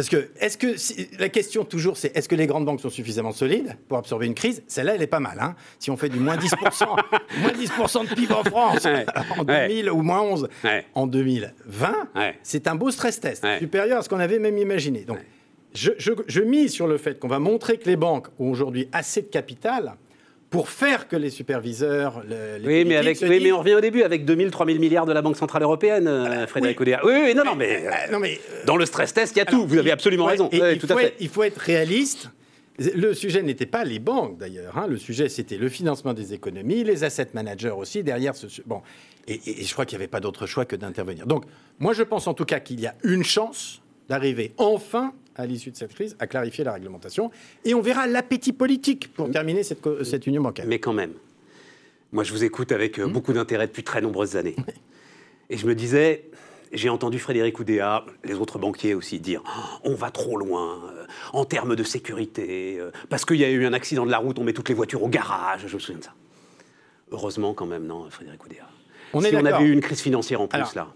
[0.00, 3.32] Parce que, est-ce que la question toujours, c'est est-ce que les grandes banques sont suffisamment
[3.32, 4.62] solides pour absorber une crise?
[4.66, 5.36] Celle-là, elle est pas mal.
[5.38, 5.54] Hein.
[5.78, 6.86] Si on fait du moins 10%,
[7.40, 7.68] moins 10
[8.08, 8.86] de PIB en France
[9.38, 10.48] en 2000 ou moins 11
[10.94, 11.92] en 2020,
[12.42, 15.00] c'est un beau stress test, supérieur à ce qu'on avait même imaginé.
[15.00, 15.18] Donc,
[15.74, 19.20] je, je mise sur le fait qu'on va montrer que les banques ont aujourd'hui assez
[19.20, 19.96] de capital
[20.50, 22.22] pour faire que les superviseurs.
[22.28, 25.12] Les oui, mais avec, oui, mais on revient au début avec 2000, 3000 milliards de
[25.12, 26.92] la Banque Centrale Européenne, euh, Frédéric oui.
[27.04, 29.42] Oui, oui, non, non, mais, euh, non, mais euh, dans le stress test, il y
[29.42, 29.64] a tout.
[29.64, 30.48] Vous avez absolument raison.
[30.52, 32.30] il, faut Être, il faut être réaliste.
[32.78, 34.76] Le sujet n'était pas les banques d'ailleurs.
[34.78, 34.86] Hein.
[34.88, 38.46] Le sujet, c'était le financement des économies, les asset managers aussi derrière ce.
[38.66, 38.82] Bon,
[39.28, 41.26] et, et je crois qu'il n'y avait pas d'autre choix que d'intervenir.
[41.26, 41.44] Donc,
[41.78, 45.70] moi, je pense en tout cas qu'il y a une chance d'arriver enfin à l'issue
[45.70, 47.30] de cette crise, à clarifier la réglementation.
[47.64, 50.66] Et on verra l'appétit politique pour terminer cette, cette, union bancaire.
[50.66, 51.12] Mais quand même,
[52.12, 53.12] moi je vous écoute avec euh, hmm.
[53.12, 54.56] beaucoup d'intérêt depuis très nombreuses années.
[55.50, 56.30] Et je me disais,
[56.72, 61.06] j'ai entendu Frédéric Oudéa, les autres banquiers aussi, dire oh, on va trop loin euh,
[61.32, 64.38] en termes de sécurité, euh, parce qu'il y a eu un accident de la route,
[64.38, 66.14] on met toutes les voitures au garage, je me souviens de ça.
[67.10, 68.68] Heureusement quand même, non, Frédéric Oudéa.
[69.12, 70.88] On si on avait eu une crise financière en plus, là.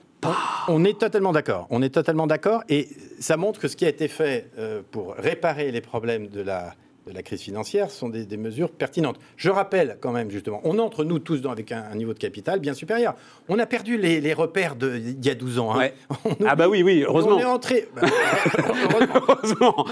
[0.69, 1.67] On, est totalement d'accord.
[1.71, 2.63] On est totalement d'accord.
[2.69, 2.89] Et
[3.21, 6.75] ça montre que ce qui a été fait euh, pour réparer les problèmes de la,
[7.07, 9.19] de la crise financière sont des, mesures pertinentes.
[9.37, 12.61] Je rappelle quand même, justement, on entre nous tous dans, avec un, niveau de capital
[12.61, 13.15] bien supérieur.
[13.49, 15.79] On a perdu les, repères d'il y a 12 ans.
[15.79, 15.91] Hein.
[16.47, 17.37] ah bah oui, oui, heureusement.
[17.37, 17.89] On est entré...
[17.95, 18.09] Bah,
[19.15, 19.87] heureusement.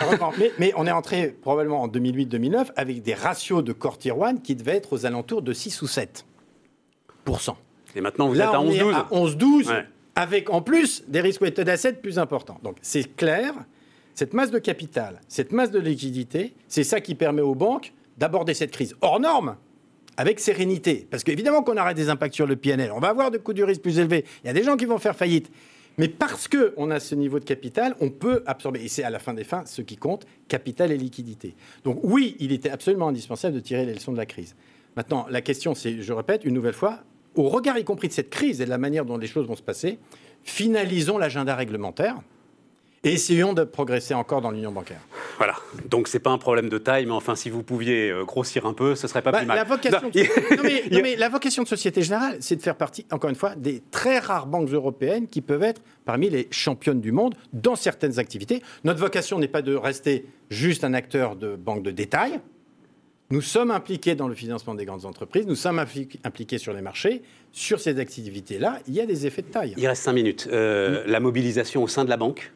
[0.00, 4.12] heureusement, Mais, mais, on est entré probablement en 2008-2009 avec des ratios de core tier
[4.12, 6.24] 1 qui devaient être aux alentours de 6 ou 7
[7.94, 11.94] et maintenant, vous êtes à 11-12 à 11-12, avec en plus des risques weighted assets
[11.94, 12.58] plus importants.
[12.62, 13.54] Donc c'est clair,
[14.14, 18.54] cette masse de capital, cette masse de liquidité, c'est ça qui permet aux banques d'aborder
[18.54, 19.56] cette crise hors norme
[20.16, 21.06] avec sérénité.
[21.10, 23.64] Parce qu'évidemment qu'on aura des impacts sur le PNL, on va avoir des coûts du
[23.64, 25.50] risque plus élevés, il y a des gens qui vont faire faillite.
[25.96, 28.82] Mais parce qu'on a ce niveau de capital, on peut absorber.
[28.82, 31.54] Et c'est à la fin des fins ce qui compte, capital et liquidité.
[31.84, 34.56] Donc oui, il était absolument indispensable de tirer les leçons de la crise.
[34.96, 37.00] Maintenant, la question, c'est, je répète une nouvelle fois,
[37.34, 39.56] au regard y compris de cette crise et de la manière dont les choses vont
[39.56, 39.98] se passer,
[40.42, 42.16] finalisons l'agenda réglementaire
[43.04, 45.00] et essayons de progresser encore dans l'union bancaire.
[45.36, 45.56] Voilà.
[45.90, 48.72] Donc c'est pas un problème de taille, mais enfin si vous pouviez euh, grossir un
[48.72, 49.56] peu, ce serait pas bah, plus mal.
[49.56, 51.00] La vocation, de...
[51.02, 54.18] mais, la vocation de Société Générale, c'est de faire partie, encore une fois, des très
[54.18, 58.62] rares banques européennes qui peuvent être parmi les championnes du monde dans certaines activités.
[58.84, 62.40] Notre vocation n'est pas de rester juste un acteur de banque de détail.
[63.30, 67.22] Nous sommes impliqués dans le financement des grandes entreprises, nous sommes impliqués sur les marchés.
[67.52, 69.74] Sur ces activités-là, il y a des effets de taille.
[69.78, 70.48] Il reste cinq minutes.
[70.52, 72.52] Euh, la mobilisation au sein de la banque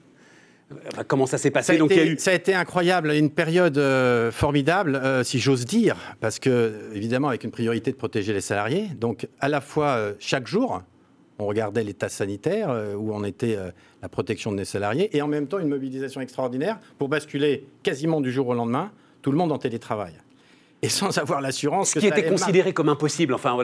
[0.70, 2.18] euh, Comment ça s'est passé ça a, Donc, été, eu...
[2.18, 7.44] ça a, été, incroyable, une période euh, formidable, si j'ose dire, parce que, évidemment, avec
[7.44, 8.88] une priorité de protéger les salariés.
[9.00, 10.82] Donc, à la fois, chaque jour,
[11.38, 13.56] on regardait l'état sanitaire, où on était
[14.02, 18.20] la protection de nos salariés, et en même temps, une mobilisation extraordinaire pour basculer quasiment
[18.20, 20.12] du jour au lendemain tout le monde en télétravail
[20.80, 23.34] et sans avoir l'assurance que qui était considéré comme impossible.
[23.34, 23.56] Enfin,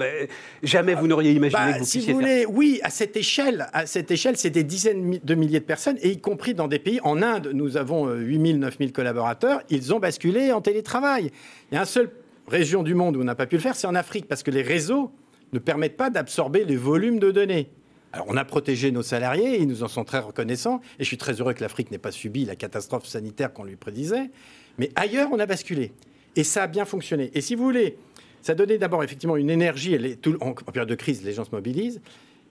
[0.62, 3.86] jamais vous n'auriez imaginé bah, que vous si vous voulez, oui, à cette échelle, à
[3.86, 7.00] cette échelle, c'est des dizaines de milliers de personnes, et y compris dans des pays.
[7.04, 9.60] En Inde, nous avons 8 000, 9 000 collaborateurs.
[9.70, 11.30] Ils ont basculé en télétravail.
[11.70, 12.10] Il y a une seule
[12.48, 14.50] région du monde où on n'a pas pu le faire, c'est en Afrique, parce que
[14.50, 15.12] les réseaux
[15.52, 17.68] ne permettent pas d'absorber les volumes de données.
[18.12, 21.16] Alors, on a protégé nos salariés, ils nous en sont très reconnaissants, et je suis
[21.16, 24.30] très heureux que l'Afrique n'ait pas subi la catastrophe sanitaire qu'on lui prédisait.
[24.78, 25.92] Mais ailleurs, on a basculé.
[26.36, 27.30] Et ça a bien fonctionné.
[27.34, 27.96] Et si vous voulez,
[28.42, 29.96] ça donnait d'abord effectivement une énergie.
[30.40, 32.00] en, période de crise, les gens se mobilisent.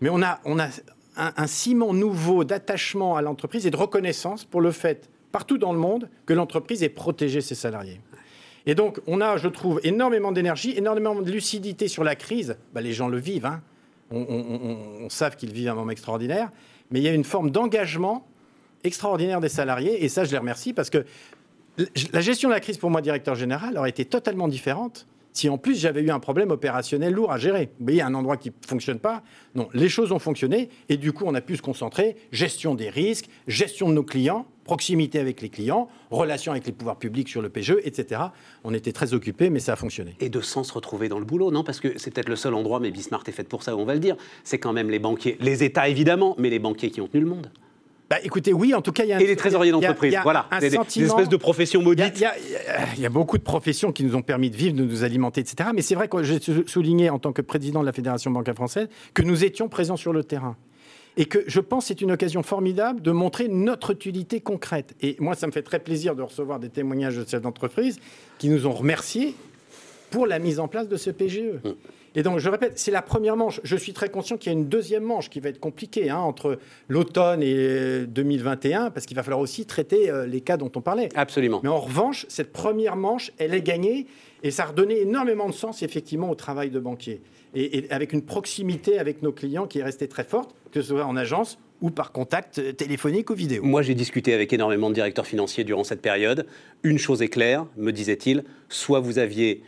[0.02, 0.70] Mais on a, on a
[1.16, 5.80] un, ciment nouveau d'attachement à l'entreprise et de reconnaissance pour le fait, partout dans le
[5.80, 8.02] monde, que l'entreprise ait protégé ses salariés.
[8.66, 12.58] Et donc, on a, je trouve, énormément d'énergie, énormément de lucidité sur la crise.
[12.74, 13.46] Bah, les gens le vivent.
[13.46, 13.62] Hein.
[14.10, 16.50] On, on, on, savent qu'ils vivent un moment extraordinaire.
[16.90, 18.26] Mais il y a une forme d'engagement
[18.84, 20.04] extraordinaire des salariés.
[20.04, 21.06] Et ça, je les remercie parce que
[22.12, 25.58] la gestion de la crise pour moi, directeur général, aurait été totalement différente si en
[25.58, 27.72] plus j'avais eu un problème opérationnel lourd à gérer.
[27.80, 29.24] Vous voyez, un endroit qui ne fonctionne pas.
[29.56, 32.90] Non, les choses ont fonctionné et du coup, on a pu se concentrer gestion des
[32.90, 37.42] risques, gestion de nos clients, proximité avec les clients, relation avec les pouvoirs publics sur
[37.42, 38.22] le PGE, etc.
[38.64, 40.16] On était très occupés, mais ça a fonctionné.
[40.20, 41.64] Et de sens retrouver dans le boulot, non?
[41.64, 43.96] Parce que c'est peut-être le seul endroit, mais Bismarck est fait pour ça, on va
[43.96, 44.16] le dire.
[44.44, 47.30] C'est quand même les banquiers, les États évidemment, mais les banquiers qui ont tenu le
[47.30, 47.50] monde.
[48.10, 50.48] Bah, écoutez, oui, en tout cas, il y a un, Et les trésoriers d'entreprise, voilà,
[50.60, 52.24] des, espèces de professions maudites.
[52.96, 55.42] Il y, a beaucoup de professions qui nous ont permis de vivre, de nous alimenter,
[55.42, 55.70] etc.
[55.74, 58.88] Mais c'est vrai que j'ai souligné en tant que président de la Fédération bancaire française
[59.14, 60.56] que nous étions présents sur le terrain.
[61.16, 64.96] et que je pense que c'est une occasion formidable de montrer notre utilité concrète.
[65.02, 68.00] Et moi, ça me fait très plaisir de recevoir des témoignages de chefs d'entreprise
[68.40, 69.36] qui nous ont remerciés
[70.10, 71.62] pour la mise en place de ce PGE.
[71.64, 71.70] Mm.
[72.16, 73.60] Et donc, je répète, c'est la première manche.
[73.64, 76.20] Je suis très conscient qu'il y a une deuxième manche qui va être compliquée hein,
[76.20, 80.82] entre l'automne et 2021, parce qu'il va falloir aussi traiter euh, les cas dont on
[80.82, 81.10] parlait.
[81.16, 81.60] Absolument.
[81.64, 84.06] Mais en revanche, cette première manche, elle est gagnée,
[84.44, 87.22] et ça a redonné énormément de sens, effectivement, au travail de banquier.
[87.56, 91.06] Et, avec une proximité avec nos clients qui est restée très forte, que ce soit
[91.06, 93.64] en agence ou par contact euh, téléphonique ou vidéo.
[93.64, 96.46] Moi, j'ai discuté avec énormément de directeurs financiers durant cette période.
[96.84, 99.64] Une chose est claire, me disait-il, soit vous aviez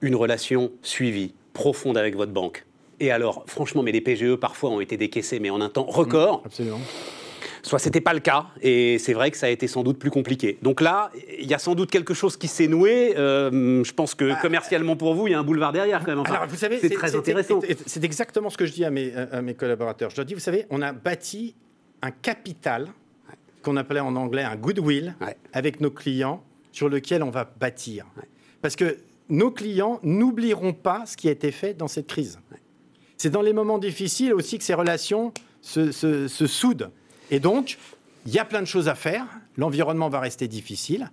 [0.00, 2.64] une relation suivie, profonde avec votre banque.
[3.00, 6.42] Et alors, franchement, mais les PGE parfois ont été décaissés, mais en un temps record.
[6.42, 6.80] Mmh, absolument.
[7.62, 10.10] Soit c'était pas le cas, et c'est vrai que ça a été sans doute plus
[10.10, 10.56] compliqué.
[10.62, 13.14] Donc là, il y a sans doute quelque chose qui s'est noué.
[13.16, 16.14] Euh, je pense que bah, commercialement pour vous, il y a un boulevard derrière quand
[16.14, 16.24] même.
[16.24, 17.60] alors, vous savez, c'est très intéressant.
[17.86, 20.10] C'est exactement ce que je dis à mes, à mes, collaborateurs.
[20.10, 21.56] Je leur dis, vous savez, on a bâti
[22.02, 22.86] un capital
[23.62, 25.16] qu'on appelait en anglais un goodwill
[25.52, 28.06] avec nos clients sur lequel on va bâtir.
[28.62, 32.38] Parce que nos clients n'oublieront pas ce qui a été fait dans cette crise.
[33.16, 36.90] C'est dans les moments difficiles aussi que ces relations se, soudent.
[37.30, 37.78] Et donc,
[38.26, 39.26] il y a plein de choses à faire.
[39.56, 41.10] L'environnement va rester difficile.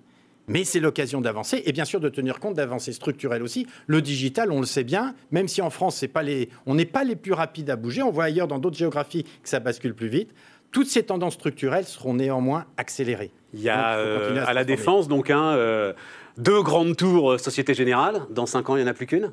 [0.48, 3.66] Mais c'est l'occasion d'avancer et bien sûr de tenir compte d'avancées structurelles aussi.
[3.88, 7.04] Le digital, on le sait bien, même si en France, pas les, on n'est pas
[7.04, 10.08] les plus rapides à bouger, on voit ailleurs dans d'autres géographies que ça bascule plus
[10.08, 10.30] vite.
[10.72, 13.32] Toutes ces tendances structurelles seront néanmoins accélérées.
[13.56, 15.94] Il y a euh, à, la défense donc un, euh,
[16.38, 18.22] deux grandes tours euh, Société Générale.
[18.30, 19.32] Dans cinq ans, il n'y en a plus qu'une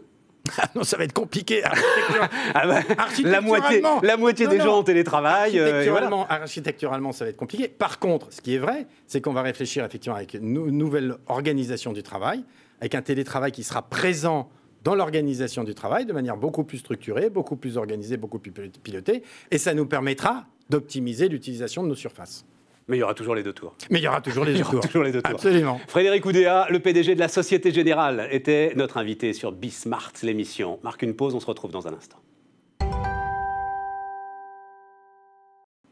[0.59, 1.63] ah non, ça va être compliqué.
[2.55, 2.81] Ah bah,
[3.25, 5.59] la moitié, la moitié des gens en télétravail.
[5.59, 7.69] Architecturalement, architecturalement, ça va être compliqué.
[7.69, 11.93] Par contre, ce qui est vrai, c'est qu'on va réfléchir effectivement avec une nouvelle organisation
[11.93, 12.45] du travail,
[12.81, 14.51] avec un télétravail qui sera présent
[14.85, 19.23] dans l'organisation du travail de manière beaucoup plus structurée, beaucoup plus organisée, beaucoup plus pilotée.
[19.51, 22.45] Et ça nous permettra d'optimiser l'utilisation de nos surfaces.
[22.89, 23.77] Mais il y aura toujours les deux tours.
[23.91, 24.81] Mais il y aura toujours les, deux, tours.
[24.81, 25.35] toujours les deux tours.
[25.35, 25.81] Absolument.
[25.87, 30.81] Frédéric Oudéa, le PDG de la Société Générale, était notre invité sur Bismart, l'émission.
[30.83, 32.19] Marque une pause, on se retrouve dans un instant.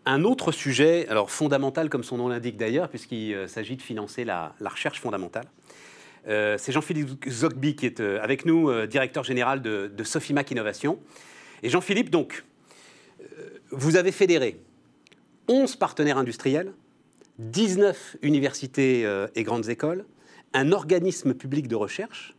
[0.07, 4.24] Un autre sujet, alors fondamental comme son nom l'indique d'ailleurs, puisqu'il euh, s'agit de financer
[4.24, 5.44] la, recherche fondamentale.
[6.26, 10.98] Euh, c'est Jean-Philippe Zogby qui est euh, avec nous, directeur général de, de Sofimac Innovation.
[11.62, 12.44] Et Jean-Philippe, donc,
[13.70, 14.59] vous avez fédéré
[15.48, 16.72] 11 partenaires industriels,
[17.38, 20.05] 19 universités euh, et grandes écoles,
[20.53, 22.35] un organisme public de recherche,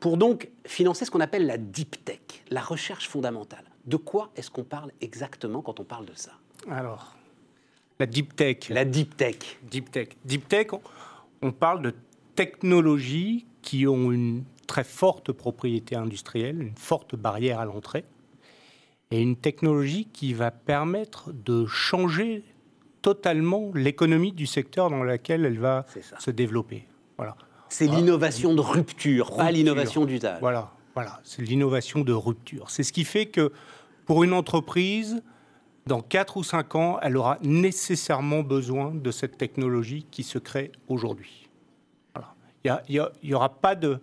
[0.00, 2.20] pour donc financer ce qu'on appelle la deep tech,
[2.50, 3.64] la recherche fondamentale.
[3.86, 6.32] De quoi est-ce qu'on parle exactement quand on parle de ça?
[6.68, 7.16] Alors,
[7.98, 8.70] la deep tech.
[8.70, 9.58] La deep tech.
[9.70, 10.08] Deep tech.
[10.24, 10.68] Deep tech,
[11.42, 11.94] on parle de
[12.34, 18.04] technologies qui ont une très forte propriété industrielle, une forte barrière à l'entrée
[19.10, 22.44] et une technologie qui va permettre de changer
[23.02, 25.86] totalement l'économie du secteur dans lequel elle va
[26.18, 26.86] se développer.
[27.16, 27.36] Voilà.
[27.68, 30.40] C'est l'innovation de rupture, pas l'innovation d'usage.
[30.40, 32.70] Voilà, voilà, c'est l'innovation de rupture.
[32.70, 33.52] C'est ce qui fait que
[34.06, 35.22] pour une entreprise,
[35.86, 40.72] dans 4 ou 5 ans, elle aura nécessairement besoin de cette technologie qui se crée
[40.88, 41.48] aujourd'hui.
[42.14, 42.80] Voilà.
[42.88, 44.00] Il n'y aura pas de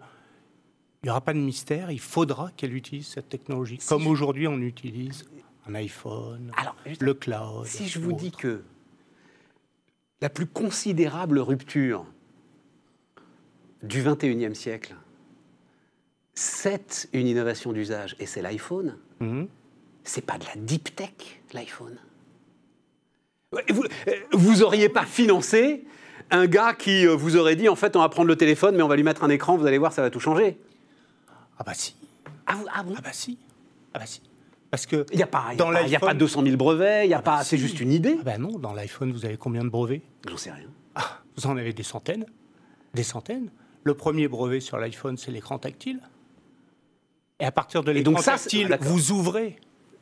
[1.06, 5.26] n'y aura pas de mystère, il faudra qu'elle utilise cette technologie, comme aujourd'hui on utilise
[5.68, 6.52] un iPhone,
[7.00, 7.66] le cloud.
[7.66, 8.64] Si je vous dis que
[10.22, 12.06] la plus considérable rupture
[13.84, 14.96] du 21e siècle,
[16.34, 19.48] c'est une innovation d'usage, et c'est l'iPhone, mhm.
[20.04, 21.98] c'est pas de la deep tech, l'iPhone.
[23.70, 23.84] Vous,
[24.34, 25.86] vous auriez pas financé
[26.32, 28.84] un gars qui euh, vous aurait dit en fait on va prendre le téléphone mais
[28.84, 30.58] on va lui mettre un écran, vous allez voir ça va tout changer.
[31.60, 31.96] Ah bah si.
[32.46, 33.38] Ah, ah, Ah bah si.
[33.94, 34.22] Ah bah si.
[34.70, 37.18] Parce que il n'y a pas, y a pas 200 000 brevets, il y a
[37.18, 38.18] ah bah pas, c'est juste une idée.
[38.20, 40.02] Ah bah non, dans l'iPhone vous avez combien de brevets?
[40.28, 40.68] J'en sais rien.
[40.96, 42.26] Ah, vous en avez des centaines,
[42.94, 43.50] des centaines.
[43.84, 46.02] Le premier brevet sur l'iPhone, c'est l'écran tactile.
[47.40, 49.56] Et à partir de l'écran tactile, vous ouvrez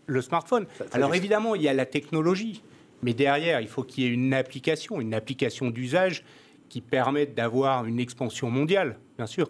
[0.07, 0.65] le smartphone.
[0.91, 2.63] Alors évidemment, il y a la technologie,
[3.03, 6.23] mais derrière, il faut qu'il y ait une application, une application d'usage
[6.69, 9.49] qui permette d'avoir une expansion mondiale, bien sûr.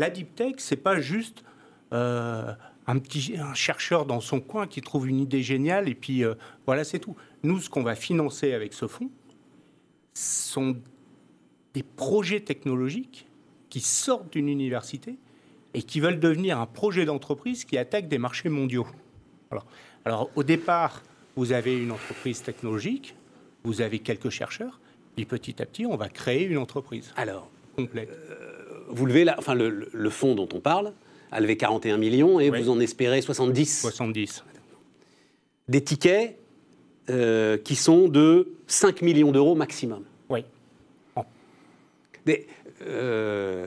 [0.00, 1.44] La deep tech, c'est pas juste
[1.92, 2.54] euh,
[2.86, 6.36] un petit un chercheur dans son coin qui trouve une idée géniale et puis euh,
[6.64, 7.16] voilà, c'est tout.
[7.42, 9.10] Nous, ce qu'on va financer avec ce fonds
[10.14, 10.78] sont
[11.74, 13.26] des projets technologiques
[13.68, 15.18] qui sortent d'une université
[15.74, 18.86] et qui veulent devenir un projet d'entreprise qui attaque des marchés mondiaux.
[19.50, 19.66] Alors,
[20.06, 21.02] alors, au départ,
[21.36, 23.16] vous avez une entreprise technologique,
[23.64, 24.80] vous avez quelques chercheurs,
[25.14, 27.12] puis petit à petit, on va créer une entreprise.
[27.16, 28.08] Alors, complète.
[28.90, 30.92] Euh, vous levez enfin, le, fonds dont on parle
[31.32, 34.44] a levé 41 millions et vous en espérez 70 70.
[35.68, 36.36] Des tickets,
[37.64, 40.04] qui sont de 5 millions d'euros maximum.
[40.28, 40.44] Oui.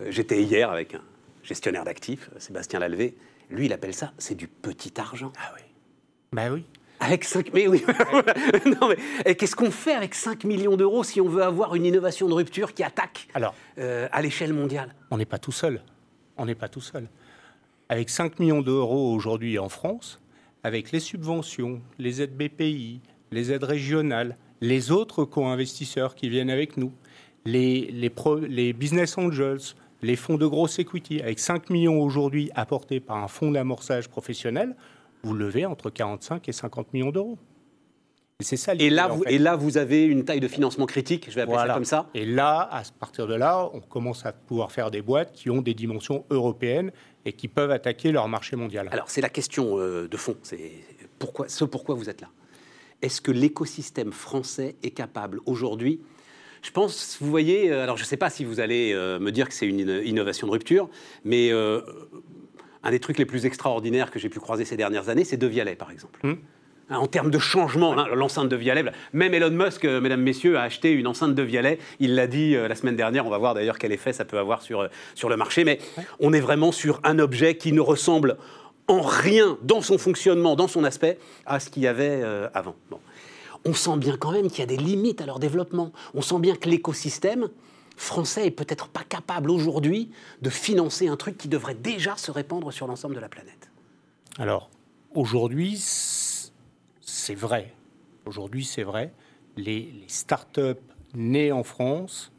[0.09, 1.01] J'étais hier avec un
[1.43, 3.15] gestionnaire d'actifs, Sébastien Lalvé.
[3.49, 5.31] Lui, il appelle ça, c'est du petit argent.
[5.37, 5.61] Ah oui.
[6.31, 6.65] Ben oui.
[7.03, 7.53] Avec 5...
[7.53, 7.83] Mais oui,
[8.65, 8.89] non,
[9.25, 12.33] mais qu'est-ce qu'on fait avec 5 millions d'euros si on veut avoir une innovation de
[12.33, 14.95] rupture qui attaque Alors, euh, à l'échelle mondiale?
[15.11, 15.81] On n'est pas tout seul.
[16.37, 17.09] On n'est pas tout seul.
[17.89, 20.21] Avec 5 millions d'euros aujourd'hui en France,
[20.63, 26.77] avec les subventions, les aides BPI, les aides régionales, les autres co-investisseurs qui viennent avec
[26.77, 26.93] nous,
[27.45, 28.11] les, les,
[28.47, 33.27] les business angels, les fonds de grosse equity, avec 5 millions aujourd'hui apportés par un
[33.27, 34.75] fonds d'amorçage professionnel,
[35.23, 37.37] vous levez entre 45 et 50 millions d'euros.
[38.39, 38.73] Et c'est ça.
[38.75, 41.57] Et là, vous, et là, vous avez une taille de financement critique, je vais appeler
[41.57, 42.09] ça comme ça.
[42.13, 45.61] Et là, à partir de là, on commence à pouvoir faire des boîtes qui ont
[45.61, 46.91] des dimensions européennes
[47.25, 48.89] et qui peuvent attaquer leur marché mondial.
[48.91, 50.35] Alors, c'est la question euh, de fond.
[50.43, 50.71] C'est
[51.19, 52.29] pourquoi, ce pourquoi vous êtes là.
[53.01, 56.01] Est-ce que l'écosystème français est capable aujourd'hui
[56.63, 59.33] je pense, vous voyez, euh, alors je ne sais pas si vous allez euh, me
[59.33, 60.89] dire que c'est une innovation de rupture,
[61.25, 61.51] mais
[62.83, 65.47] un des trucs les plus extraordinaires que j'ai pu croiser ces dernières années, c'est De
[65.47, 66.19] Vialet, par exemple.
[66.23, 66.35] Hmm.
[66.89, 70.57] Hein, en termes de changement, hein, l'enceinte de Vialet, même Elon Musk, euh, mesdames, messieurs,
[70.57, 71.79] a acheté une enceinte de Vialet.
[71.99, 73.25] Il l'a dit euh, la semaine dernière.
[73.25, 75.63] On va voir d'ailleurs quel effet ça peut avoir sur, euh, sur le marché.
[75.63, 75.79] Mais
[76.19, 78.37] on est vraiment sur un objet qui ne ressemble
[78.89, 82.21] en rien dans son fonctionnement, dans son aspect, à ce qu'il y avait
[82.53, 82.75] avant.
[83.63, 85.93] On sent bien quand même qu'il y a des limites à leur développement.
[86.13, 87.47] On sent bien que l'écosystème,
[87.95, 92.71] français est peut-être pas capable aujourd'hui de financer un truc qui devrait déjà se répandre
[92.71, 93.69] sur l'ensemble de la planète
[94.37, 94.69] Alors,
[95.13, 95.77] aujourd'hui,
[97.01, 97.73] c'est vrai.
[98.25, 99.13] Aujourd'hui, c'est vrai.
[99.57, 100.79] Les, start-up
[101.13, 102.31] nées en France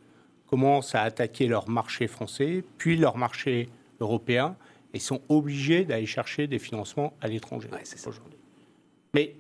[0.47, 3.69] commencent à attaquer leur marché français, puis leur marché
[4.01, 4.57] européen,
[4.93, 7.69] et sont obligés d'aller chercher des financements à l'étranger
[8.07, 8.39] aujourd'hui.
[9.13, 9.35] Mais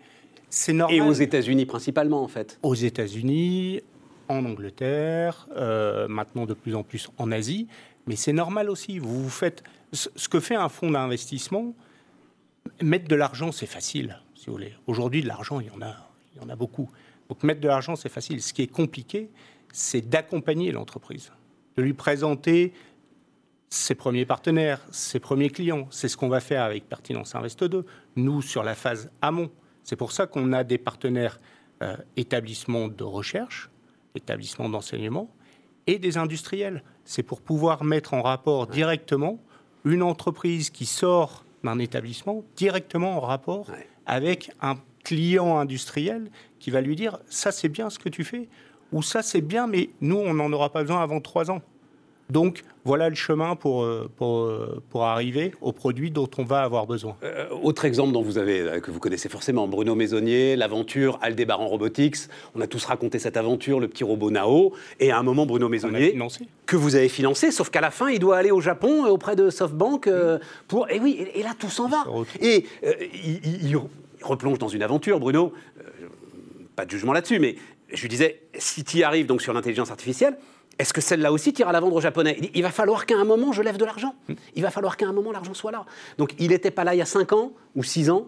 [0.50, 0.96] c'est normal.
[0.96, 2.59] Et aux États-Unis principalement, en fait.
[2.62, 3.81] Aux États-Unis,
[4.29, 7.69] en Angleterre, euh, maintenant de plus en plus en Asie.
[8.07, 8.99] Mais c'est normal aussi.
[8.99, 11.75] Vous, vous faites ce que fait un fonds d'investissement.
[12.83, 14.75] Mettre de l'argent, c'est facile, si vous voulez.
[14.87, 15.95] Aujourd'hui, de l'argent, il y en a,
[16.35, 16.91] il y en a beaucoup.
[17.29, 18.43] Donc mettre de l'argent, c'est facile.
[18.43, 19.31] Ce qui est compliqué,
[19.73, 21.33] c'est d'accompagner l'entreprise,
[21.77, 22.73] de lui présenter
[23.69, 25.89] ses premiers partenaires, ses premiers clients.
[25.91, 27.85] C'est ce qu'on va faire avec Pertinence Invest 2.
[28.17, 29.51] Nous, sur la phase amont,
[29.83, 31.39] c'est pour ça qu'on a des partenaires
[31.83, 33.69] euh, établissements de recherche,
[34.14, 35.31] établissements d'enseignement,
[35.87, 36.83] et des industriels.
[37.05, 39.38] C'est pour pouvoir mettre en rapport directement
[39.85, 43.70] une entreprise qui sort d'un établissement directement en rapport
[44.07, 48.48] avec un client industriel qui va lui dire ça c'est bien ce que tu fais
[48.92, 51.61] ou ça c'est bien mais nous on n'en aura pas besoin avant trois ans.
[52.31, 56.63] Donc voilà le chemin pour, euh, pour, euh, pour, arriver au produit dont on va
[56.63, 57.17] avoir besoin.
[57.23, 62.17] Euh, autre exemple dont vous avez, que vous connaissez forcément, Bruno Maisonnier, l'aventure Aldébaran Robotics.
[62.55, 64.73] On a tous raconté cette aventure, le petit robot Nao.
[65.01, 66.19] Et à un moment, Bruno Maisonnier,
[66.67, 69.51] que vous avez financé, sauf qu'à la fin, il doit aller au Japon auprès de
[69.51, 70.09] SoftBank
[70.69, 70.91] pour.
[70.91, 72.05] Et oui, et, là, tout s'en va.
[72.41, 73.79] Et il, il,
[74.23, 75.53] replonge dans une aventure, Bruno.
[76.77, 77.57] pas de jugement là-dessus, mais
[77.93, 80.37] je lui disais, si tu y arrives donc sur l'intelligence artificielle,
[80.79, 82.39] est-ce que celle-là aussi tire à la vendre aux Japonais?
[82.55, 84.15] Il, va falloir qu'à un moment, je lève de l'argent.
[84.55, 85.85] Il va falloir qu'à un moment, l'argent soit là.
[86.19, 88.27] Donc, il n'était pas là il y a 5 ans ou 6 ans.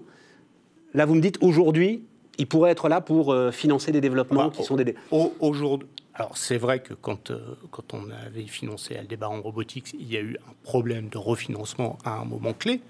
[0.95, 2.05] Là, vous me dites, aujourd'hui,
[2.39, 4.95] il pourrait être là pour euh, financer des développements bah, qui sont des...
[5.11, 10.17] Aujourd'hui, alors c'est vrai que quand, euh, quand on avait financé Aldebaran Robotics, il y
[10.17, 12.81] a eu un problème de refinancement à un moment clé.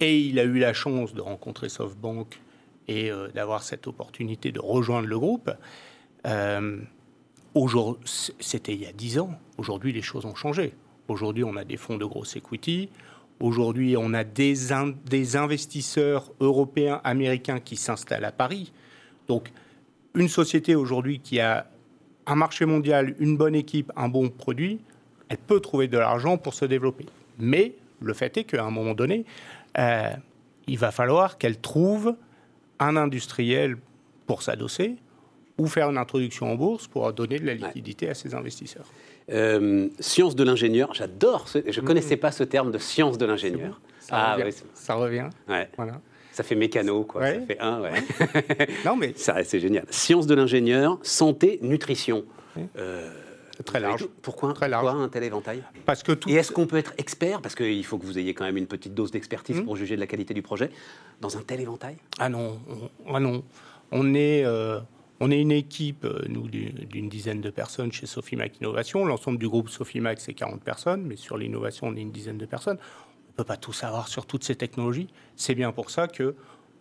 [0.00, 2.40] Et il a eu la chance de rencontrer SoftBank
[2.88, 5.50] et euh, d'avoir cette opportunité de rejoindre le groupe.
[8.40, 9.30] C'était il y a 10 ans.
[9.58, 10.74] Aujourd'hui, les choses ont changé.
[11.06, 12.88] Aujourd'hui, on a des fonds de grosse equity.
[13.40, 18.72] Aujourd'hui, on a des, investisseurs européens, américains qui s'installent à Paris.
[19.28, 19.52] Donc,
[20.14, 21.66] une société aujourd'hui qui a
[22.26, 24.80] un marché mondial, une bonne équipe, un bon produit,
[25.28, 27.06] elle peut trouver de l'argent pour se développer.
[27.38, 29.24] Mais le fait est qu'à un moment donné,
[29.78, 30.10] euh,
[30.66, 32.16] il va falloir qu'elle trouve
[32.78, 33.76] un industriel
[34.26, 34.96] pour s'adosser,
[35.58, 38.86] ou faire une introduction en bourse pour donner de la liquidité à ses investisseurs.
[39.30, 43.80] Euh, science de l'ingénieur, j'adore, je ne connaissais pas ce terme de science de l'ingénieur.
[44.00, 44.54] Ça, revient.
[44.74, 45.28] ça revient.
[45.76, 46.00] Voilà.
[46.32, 47.24] Ça fait mécano, quoi.
[47.26, 47.92] Ça fait un, ouais.
[48.84, 49.14] non, mais...
[49.14, 49.86] C'est génial.
[49.90, 52.24] Science de l'ingénieur, santé, nutrition.
[52.76, 53.08] Euh,
[53.64, 54.08] très large.
[54.20, 54.88] Pourquoi, très large.
[54.88, 55.62] un tel éventail?
[55.86, 56.28] Parce que tout...
[56.28, 57.40] Et est-ce qu'on peut être expert?
[57.40, 59.64] Parce qu'il faut que vous ayez quand même une petite dose d'expertise hmm.
[59.64, 60.70] pour juger de la qualité du projet.
[61.20, 61.96] Dans un tel éventail?
[62.18, 62.58] Ah non,
[63.06, 63.44] on, ah non.
[63.92, 64.44] On est...
[64.44, 64.80] Euh,
[65.20, 69.04] on est une équipe, euh, nous, d'une dizaine de personnes chez Sofimac Innovation.
[69.04, 72.46] L'ensemble du groupe Sofimac, c'est 40 personnes, mais sur l'innovation, on est une dizaine de
[72.46, 72.78] personnes.
[72.78, 75.08] On ne peut pas tout savoir sur toutes ces technologies.
[75.36, 76.34] C'est bien pour ça que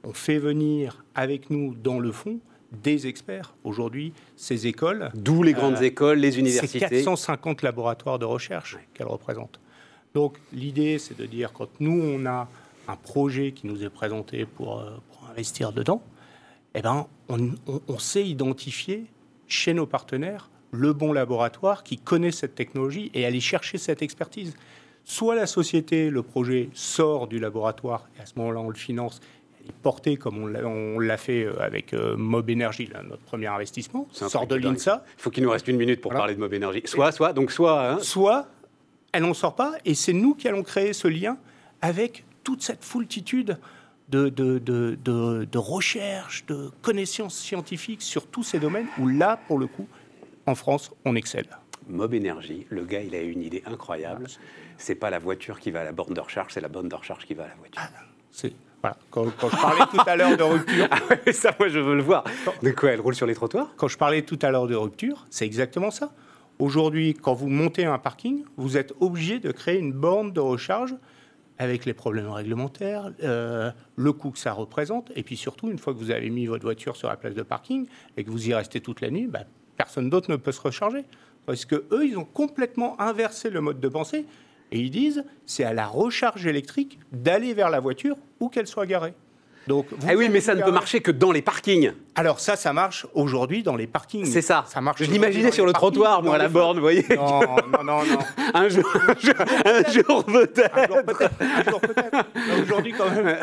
[0.03, 2.39] on fait venir avec nous dans le fond
[2.83, 3.53] des experts.
[3.63, 5.11] Aujourd'hui, ces écoles.
[5.13, 6.79] D'où les grandes écoles, les universités.
[6.79, 9.59] C'est 450 laboratoires de recherche qu'elles représentent.
[10.13, 12.47] Donc l'idée, c'est de dire, quand nous, on a
[12.87, 16.03] un projet qui nous est présenté pour, pour investir dedans,
[16.75, 17.51] eh ben, on,
[17.87, 19.05] on sait identifier
[19.47, 24.55] chez nos partenaires le bon laboratoire qui connaît cette technologie et aller chercher cette expertise.
[25.05, 29.21] Soit la société, le projet sort du laboratoire et à ce moment-là on le finance,
[29.63, 34.07] il est porté comme on l'a fait euh, avec euh, Mob Energy, notre premier investissement,
[34.11, 35.05] sort de l'INSA.
[35.17, 36.81] Il faut qu'il nous reste une minute pour parler de Mob Energy.
[36.85, 37.91] Soit, soit, donc soit.
[37.91, 37.99] Hein.
[37.99, 38.47] Soit,
[39.11, 41.37] elle n'en sort pas et c'est nous qui allons créer ce lien
[41.81, 43.57] avec toute cette foultitude
[44.13, 49.57] de, de, de, de, recherche, de connaissances scientifiques sur tous ces domaines où là, pour
[49.57, 49.87] le coup,
[50.45, 51.47] en France, on excelle.
[51.87, 54.27] Mob Energy, le gars, il a une idée incroyable.
[54.77, 56.95] C'est pas la voiture qui va à la borne de recharge, c'est la borne de
[56.95, 57.81] recharge qui va à la voiture.
[57.83, 57.89] Ah,
[58.31, 58.97] c'est voilà.
[59.11, 60.87] Quand, je parlais tout à l'heure de rupture.
[60.91, 62.25] Ah ça, moi, je veux le voir.
[62.61, 63.69] De quoi Elle roule sur les trottoirs?
[63.77, 66.11] Quand je parlais tout à l'heure de rupture, c'est exactement ça.
[66.59, 70.95] Aujourd'hui, quand vous montez un parking, vous êtes obligé de créer une borne de recharge
[71.57, 75.93] avec les problèmes réglementaires, euh, le coût que ça représente, et puis surtout, une fois
[75.93, 77.87] que vous avez mis votre voiture sur la place de parking
[78.17, 79.43] et que vous y restez toute la nuit, bah,
[79.77, 81.05] personne d'autre ne peut se recharger.
[81.45, 84.25] Parce que eux, ils ont complètement inversé le mode de pensée
[84.71, 88.85] et ils disent c'est à la recharge électrique d'aller vers la voiture où qu'elle soit
[88.85, 89.13] garée.
[89.67, 91.91] Donc, eh oui, mais ça ne peut marcher que dans les parkings.
[92.15, 94.25] Alors ça, ça marche aujourd'hui dans les parkings.
[94.25, 94.65] C'est ça.
[94.67, 97.05] ça marche je l'imaginais sur le trottoir, moi, à la borne, vous voyez.
[97.15, 98.19] Non, non, non, non.
[98.53, 98.85] un jour,
[99.65, 100.77] un jour, peut-être.
[100.77, 102.25] Un jour peut-être.
[102.61, 103.37] Aujourd'hui, quand même.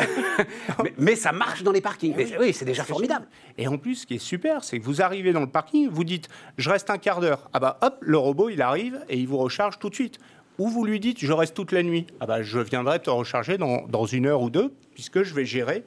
[0.98, 2.14] mais, ça marche dans les parkings.
[2.16, 3.26] Mais, oui, c'est déjà formidable.
[3.58, 6.04] Et en plus, ce qui est super, c'est que vous arrivez dans le parking, vous
[6.04, 7.48] dites, je reste un quart d'heure.
[7.52, 10.18] Ah bah hop, le robot, il arrive et il vous recharge tout de suite.
[10.58, 12.06] Ou vous lui dites, je reste toute la nuit.
[12.20, 15.46] Ah bah, je viendrai te recharger dans, dans une heure ou deux, puisque je vais
[15.46, 15.84] gérer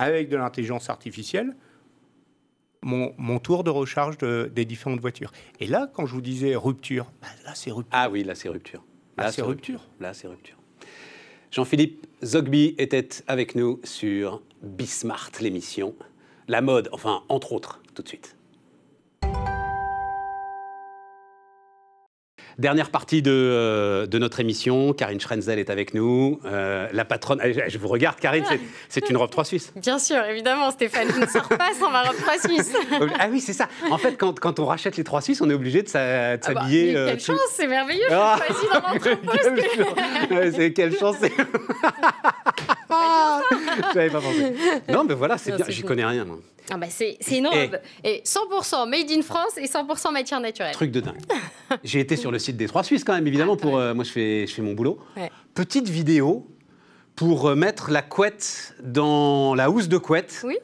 [0.00, 1.54] avec de l'intelligence artificielle,
[2.82, 5.32] mon, mon, tour de recharge des différentes voitures.
[5.60, 7.92] Et là, quand je vous disais rupture, bah, là, c'est rupture.
[7.92, 8.82] Ah oui, là, c'est rupture.
[9.18, 9.86] Là, c'est rupture.
[10.00, 10.56] Là, c'est rupture.
[11.50, 15.94] Jean-Philippe Zogby était avec nous sur Bismart, l'émission.
[16.48, 18.36] La mode, enfin, entre autres, tout de suite.
[22.60, 27.40] Dernière partie de, euh, de, notre émission, Karine Schrenzel est avec nous, euh, la patronne.
[27.42, 28.44] Je vous regarde, Karine,
[28.90, 29.72] c'est une robe 3 suisse.
[29.76, 32.74] Bien sûr, évidemment, Stéphane, je ne sors pas sans ma robe 3 suisse.
[33.18, 33.66] ah oui, c'est ça.
[33.90, 36.42] En fait, quand, quand, on rachète les 3 suisses, on est obligé de ah bah,
[36.42, 36.94] s'habiller.
[36.98, 40.52] Ah quelle chance, c'est merveilleux, ah, je suis dans l'entrepôt.
[40.54, 41.16] c'est quelle chance.
[41.22, 41.28] Je
[43.94, 44.52] pas pensé.
[44.88, 46.24] Non, mais voilà, c'est bien, j'y connais rien.
[46.24, 46.38] Moi.
[46.70, 47.78] Ah bah c'est une robe.
[48.04, 50.72] Et, 100% made in France et 100% matière naturelle.
[50.72, 51.20] Truc de dingue.
[51.84, 54.10] J'ai été sur le site des Trois Suisses quand même, évidemment, pour euh, moi je
[54.10, 54.98] fais, je fais mon boulot.
[55.54, 56.46] Petite vidéo
[57.16, 60.42] pour euh, mettre la couette dans la housse de couette.
[60.44, 60.58] Oui.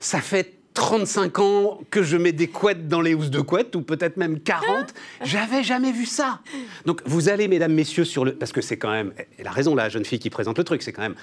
[0.00, 3.82] Ça fait 35 ans que je mets des couettes dans les housses de couette, ou
[3.82, 4.94] peut-être même 40.
[5.22, 6.40] J'avais jamais vu ça.
[6.86, 8.34] Donc vous allez, mesdames, messieurs, sur le...
[8.34, 9.12] Parce que c'est quand même...
[9.38, 11.16] Elle a raison, la jeune fille qui présente le truc, c'est quand même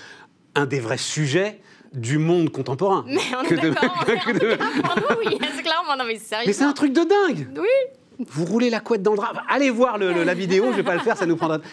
[0.55, 1.59] un des vrais sujets
[1.93, 3.05] du monde contemporain.
[3.07, 4.05] Mais on est d'accord.
[4.07, 6.45] oui, c'est clairement, non mais sérieux.
[6.47, 7.47] Mais c'est un truc de dingue.
[7.57, 8.25] Oui.
[8.29, 9.43] Vous roulez la couette dans le drap.
[9.49, 11.59] Allez voir la vidéo, je vais pas le faire, ça nous prendra.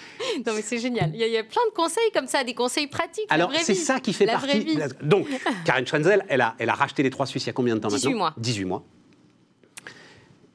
[0.47, 1.11] Non mais c'est génial.
[1.15, 3.27] Il y, a, plein de conseils comme ça, des conseils pratiques.
[3.29, 4.79] Alors c'est ça qui fait partie.
[5.03, 5.27] Donc
[5.65, 7.81] Karine Schrenzel, elle a, elle a racheté les trois Suisses il y a combien de
[7.81, 8.35] temps 18 maintenant mois.
[8.39, 8.83] 18 mois.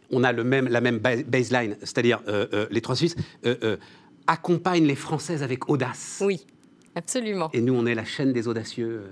[0.09, 3.15] On a le même, la même baseline, c'est-à-dire euh, euh, les trois Suisses
[3.45, 3.77] euh,
[4.25, 6.21] accompagnent les Françaises avec audace.
[6.25, 6.45] Oui,
[6.97, 7.49] absolument.
[7.53, 9.03] Et nous, on est la chaîne des audacieux.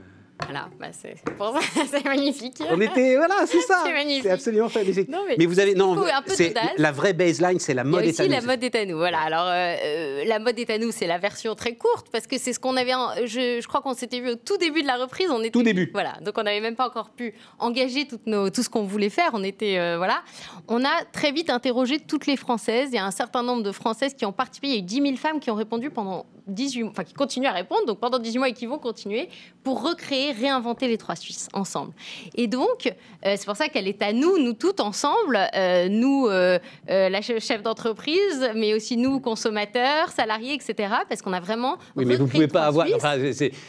[0.43, 2.61] Voilà, bah c'est magnifique.
[2.69, 3.83] On était, voilà, c'est ça.
[4.21, 5.09] c'est absolument magnifique.
[5.37, 8.31] mais, vous avez, non, c'est la vraie baseline, c'est la mode est à nous.
[8.31, 8.97] la mode est à nous.
[8.97, 9.19] Voilà.
[9.21, 12.53] Alors, euh, la mode est à nous, c'est la version très courte parce que c'est
[12.53, 12.91] ce qu'on avait.
[13.23, 15.29] je, je, crois qu'on s'était vu au tout début de la reprise.
[15.31, 15.89] On était, tout début.
[15.93, 16.17] Voilà.
[16.21, 19.31] Donc, on n'avait même pas encore pu engager toutes nos, tout ce qu'on voulait faire.
[19.33, 20.21] On était, euh, voilà.
[20.67, 22.89] On a très vite interrogé toutes les Françaises.
[22.91, 24.67] Il y a un certain nombre de Françaises qui ont participé.
[24.67, 27.13] Il y a eu 10 000 femmes qui ont répondu pendant 18 mois, enfin qui
[27.13, 29.29] continuent à répondre, donc pendant 18 mois et qui vont continuer
[29.63, 31.93] pour recréer, réinventer les trois Suisses ensemble.
[32.35, 32.87] Et donc,
[33.25, 37.21] euh, c'est pour ça qu'elle est à nous, nous toutes ensemble, euh, nous, euh, la
[37.21, 41.77] chef d'entreprise, mais aussi nous, consommateurs, salariés, etc., parce qu'on a vraiment.
[41.95, 42.87] Oui, mais vous pouvez pas avoir.
[42.95, 43.17] Enfin,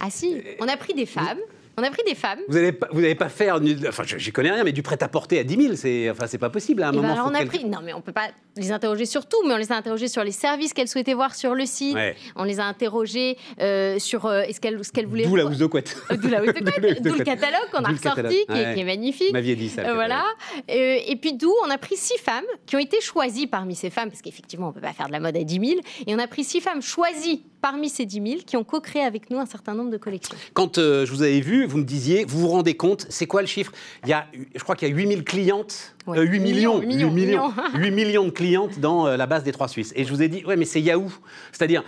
[0.01, 1.39] ah si, on a pris des femmes.
[1.79, 2.39] On a pris des femmes.
[2.49, 5.63] Vous n'avez pas, vous pas fait, enfin, j'y connais rien, mais du prêt-à-porter à 10
[5.63, 7.25] 000, c'est, enfin, c'est pas possible à un eh ben moment.
[7.27, 9.71] on a pris, non, mais on peut pas les interroger sur tout, mais on les
[9.71, 11.97] a interrogées sur les services qu'elles souhaitaient voir sur le site.
[12.35, 15.27] On les a interrogées euh, sur euh, est-ce qu'elles, ce qu'elles voulaient.
[15.27, 15.95] D'où la housse de couette.
[16.11, 17.03] Euh, d'où la housse de couette.
[17.03, 19.33] d'où le catalogue qu'on a ressorti, qui, est, magnifique.
[19.33, 19.93] M'aviez dit ça.
[19.93, 20.25] voilà.
[20.69, 24.09] et puis d'où on a pris six femmes qui ont été choisies parmi ces femmes,
[24.09, 26.27] parce qu'effectivement, on peut pas faire de la mode à 10 000, et on a
[26.27, 29.75] pris six femmes choisies parmi ces 10 000 qui ont co-créé avec nous un certain
[29.75, 30.37] nombre de collections.
[30.55, 33.41] Quand euh, je vous avais vu, vous me disiez, vous vous rendez compte, c'est quoi
[33.41, 33.73] le chiffre?
[34.05, 37.53] Il y a, Je crois qu'il y a 8 000 clientes, 8 millions, 8 millions,
[37.75, 39.93] 8 millions, de clientes dans la base des trois Suisses.
[39.97, 41.11] Et je vous ai dit, ouais, mais c'est Yahoo.
[41.53, 41.83] C'est-à-dire,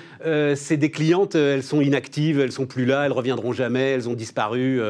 [0.54, 4.14] c'est des clientes, elles sont inactives, elles sont plus là, elles reviendront jamais, elles ont
[4.14, 4.80] disparu.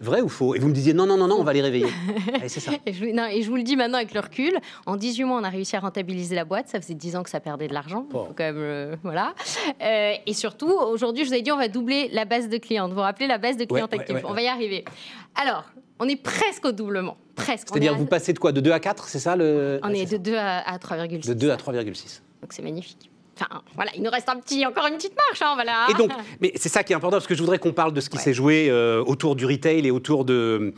[0.00, 0.54] Vrai ou faux?
[0.54, 1.88] Et vous me disiez non, non, non, non, on va les réveiller.
[2.46, 2.72] c'est ça.
[2.86, 5.44] et, je, et, je, vous le dis maintenant avec le recul, en 18 mois, on
[5.44, 6.68] a réussi à rentabiliser la boîte.
[6.68, 8.06] Ça faisait 10 ans que ça perdait de l'argent.
[8.10, 9.34] quand même, euh, voilà.
[9.82, 12.88] Euh, et surtout, aujourd'hui, je vous ai dit, on va doubler la base de clients.
[12.88, 14.86] Vous vous rappelez la base de clients actifs On va y arriver.
[15.34, 15.64] Alors,
[15.98, 17.18] on est presque au doublement.
[17.42, 17.68] Presque.
[17.68, 19.80] C'est-à-dire, vous passez de quoi De 2 à 4, c'est ça le...
[19.82, 21.28] On est, de 2 à, à 3,6.
[21.28, 22.20] De 2 à 3,6.
[22.42, 23.10] Donc c'est magnifique.
[23.36, 25.86] Enfin, voilà, il nous reste un petit, encore une petite marche, hein, voilà.
[25.90, 26.10] Et donc,
[26.40, 28.18] mais c'est ça qui est important, parce que je voudrais qu'on parle de ce qui
[28.18, 30.74] s'est joué euh, autour du retail et autour de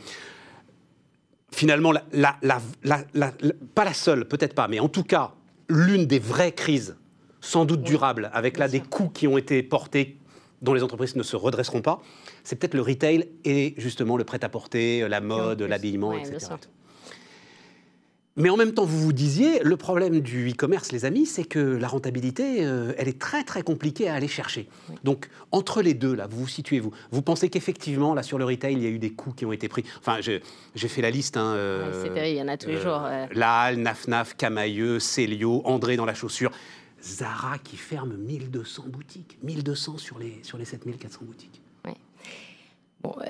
[1.53, 3.31] finalement, la, la, la,
[3.75, 5.31] pas la seule, peut-être pas, mais en tout cas,
[5.69, 6.97] l'une des vraies crises,
[7.41, 10.17] sans doute durables, avec là des coûts qui ont été portés
[10.61, 12.01] dont les entreprises ne se redresseront pas,
[12.43, 16.55] c'est peut-être le retail et justement le prêt-à-porter, la mode, l'habillement, etc.
[18.35, 21.59] Mais en même temps, vous vous disiez, le problème du e-commerce, les amis, c'est que
[21.59, 24.67] la rentabilité, euh, elle est très très compliquée à aller chercher.
[25.03, 28.45] Donc, entre les deux, là, vous vous situez, vous Vous pensez qu'effectivement, là, sur le
[28.45, 29.83] retail, il y a eu des coûts qui ont été pris?
[29.99, 31.37] Enfin, j'ai fait la liste.
[31.37, 33.03] Hein, euh, il y en a tous les jours.
[33.05, 33.27] Euh...
[33.33, 36.51] Lal, Nafnaf, Camailleux, Célio, André dans la chaussure.
[37.03, 39.37] Zara qui ferme 1200 boutiques.
[39.43, 41.62] 1200 sur les, sur les 7400 boutiques.
[43.03, 43.27] Bon, euh,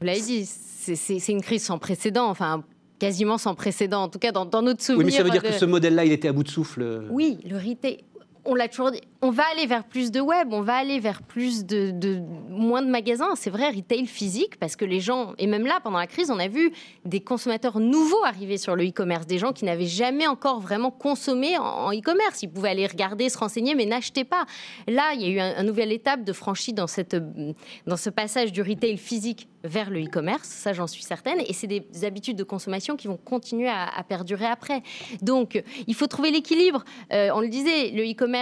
[0.00, 2.28] vous l'avez dit, c'est une crise sans précédent.
[2.28, 2.64] Enfin,
[2.98, 4.98] quasiment sans précédent, en tout cas dans, notre souvenir.
[4.98, 7.06] Oui, mais ça veut dire que ce modèle-là, il était à bout de souffle.
[7.10, 7.98] Oui, le retail
[8.44, 11.22] on l'a toujours dit, on va aller vers plus de web, on va aller vers
[11.22, 12.20] plus de,
[12.50, 13.34] moins de magasins.
[13.36, 16.38] C'est vrai, retail physique, parce que les gens, et même là, pendant la crise, on
[16.38, 16.72] a vu
[17.04, 21.56] des consommateurs nouveaux arriver sur le e-commerce, des gens qui n'avaient jamais encore vraiment consommé
[21.58, 22.42] en e-commerce.
[22.42, 24.44] Ils pouvaient aller regarder, se renseigner, mais n'achetaient pas.
[24.88, 27.16] Là, il y a eu un, une nouvelle étape de franchie dans, cette,
[27.86, 31.66] dans ce passage du retail physique vers le e-commerce, ça j'en suis certaine, et c'est
[31.66, 34.82] des habitudes de consommation qui vont continuer à, perdurer après.
[35.22, 36.84] Donc, il faut trouver l'équilibre.
[37.12, 38.33] Euh, on le disait, le e-commerce,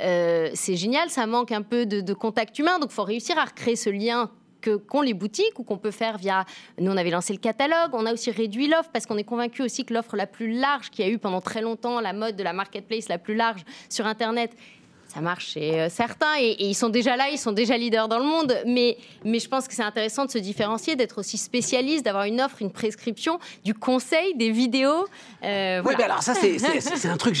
[0.00, 3.44] euh, c'est génial, ça manque un peu de, contact humain, donc il faut réussir à
[3.44, 4.30] recréer ce lien
[4.60, 6.44] que qu'ont les boutiques ou qu'on peut faire via.
[6.80, 7.90] Nous, on avait lancé le catalogue.
[7.92, 10.90] On a aussi réduit l'offre parce qu'on est convaincu aussi que l'offre la plus large
[10.90, 14.04] qui a eu pendant très longtemps, la mode de la marketplace la plus large sur
[14.06, 14.50] Internet,
[15.18, 18.20] ça marche chez euh, certains et, ils sont déjà là, ils sont déjà leaders dans
[18.20, 18.54] le monde.
[18.66, 22.40] Mais, mais je pense que c'est intéressant de se différencier, d'être aussi spécialiste, d'avoir une
[22.40, 25.06] offre, une prescription, du conseil, des vidéos.
[25.42, 27.36] Euh, oui, mais alors ça, c'est un truc.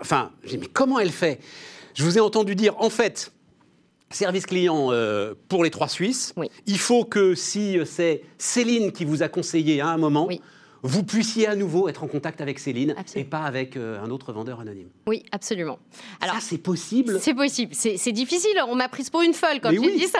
[0.00, 1.38] enfin, mais comment elle fait?
[1.94, 3.30] Je vous ai entendu dire, en fait,
[4.10, 6.34] service client euh, pour les trois Suisses.
[6.66, 10.28] Il faut que si c'est Céline qui vous a conseillé à un moment,
[10.86, 14.34] vous puissiez à nouveau être en contact avec Céline et pas avec euh, un autre
[14.34, 14.90] vendeur anonyme.
[15.06, 15.78] Oui, absolument.
[16.20, 17.74] Alors, ça, c'est possible C'est possible.
[17.74, 18.52] C'est difficile.
[18.68, 20.18] On m'a prise pour une folle quand j'ai dit ça.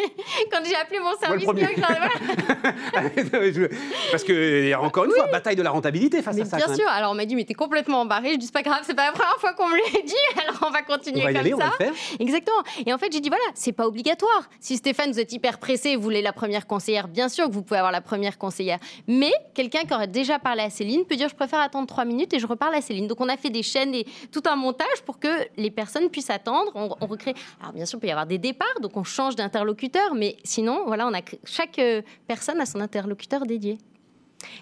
[0.50, 1.68] quand j'ai appelé mon service client.
[4.10, 6.56] Parce que, encore une fois, bataille de la rentabilité face à ça.
[6.56, 6.88] Bien sûr.
[6.88, 8.32] Alors, on m'a dit, mais t'es complètement embarré.
[8.32, 10.14] Je dis, c'est pas grave, c'est pas la première fois qu'on me l'a dit.
[10.42, 11.92] Alors, on va continuer on va y aller, On va le faire.
[12.18, 12.62] Exactement.
[12.86, 14.48] Et en fait, j'ai dit, voilà, c'est pas obligatoire.
[14.60, 17.62] Si Stéphane, vous êtes hyper pressé, vous voulez la première conseillère, bien sûr que vous
[17.62, 18.78] pouvez avoir la première conseillère.
[19.06, 22.32] Mais quelqu'un qui aurait déjà parlé à Céline peut dire je préfère attendre trois minutes
[22.34, 23.06] et je reparle à Céline.
[23.06, 26.30] Donc on a fait des chaînes et tout un montage pour que les personnes puissent
[26.30, 26.72] attendre.
[26.74, 27.34] On, recrée.
[27.60, 30.84] Alors bien sûr, il peut y avoir des départs, donc on change d'interlocuteur, mais sinon,
[30.86, 33.78] voilà, on a chaque euh, personne a son interlocuteur dédié.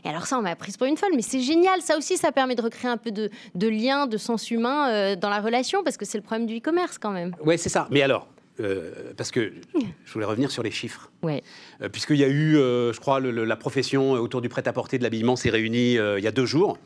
[0.05, 1.81] Et alors ça, on m'a prise pour une folle, mais c'est génial.
[1.81, 5.17] Ça aussi, ça permet de recréer un peu de, de lien, de sens humain euh,
[5.17, 7.35] dans la relation, parce que c'est le problème du e-commerce quand même.
[7.45, 7.89] Oui, c'est ça.
[7.91, 8.29] Mais alors,
[8.61, 9.53] euh, parce que
[10.05, 11.11] je voulais revenir sur les chiffres.
[11.23, 11.43] Ouais.
[11.83, 15.35] Euh, Puisqu'il y a eu, euh, je crois, la profession autour du prêt-à-porter de l'habillement
[15.35, 16.79] s'est réunie il y a deux jours.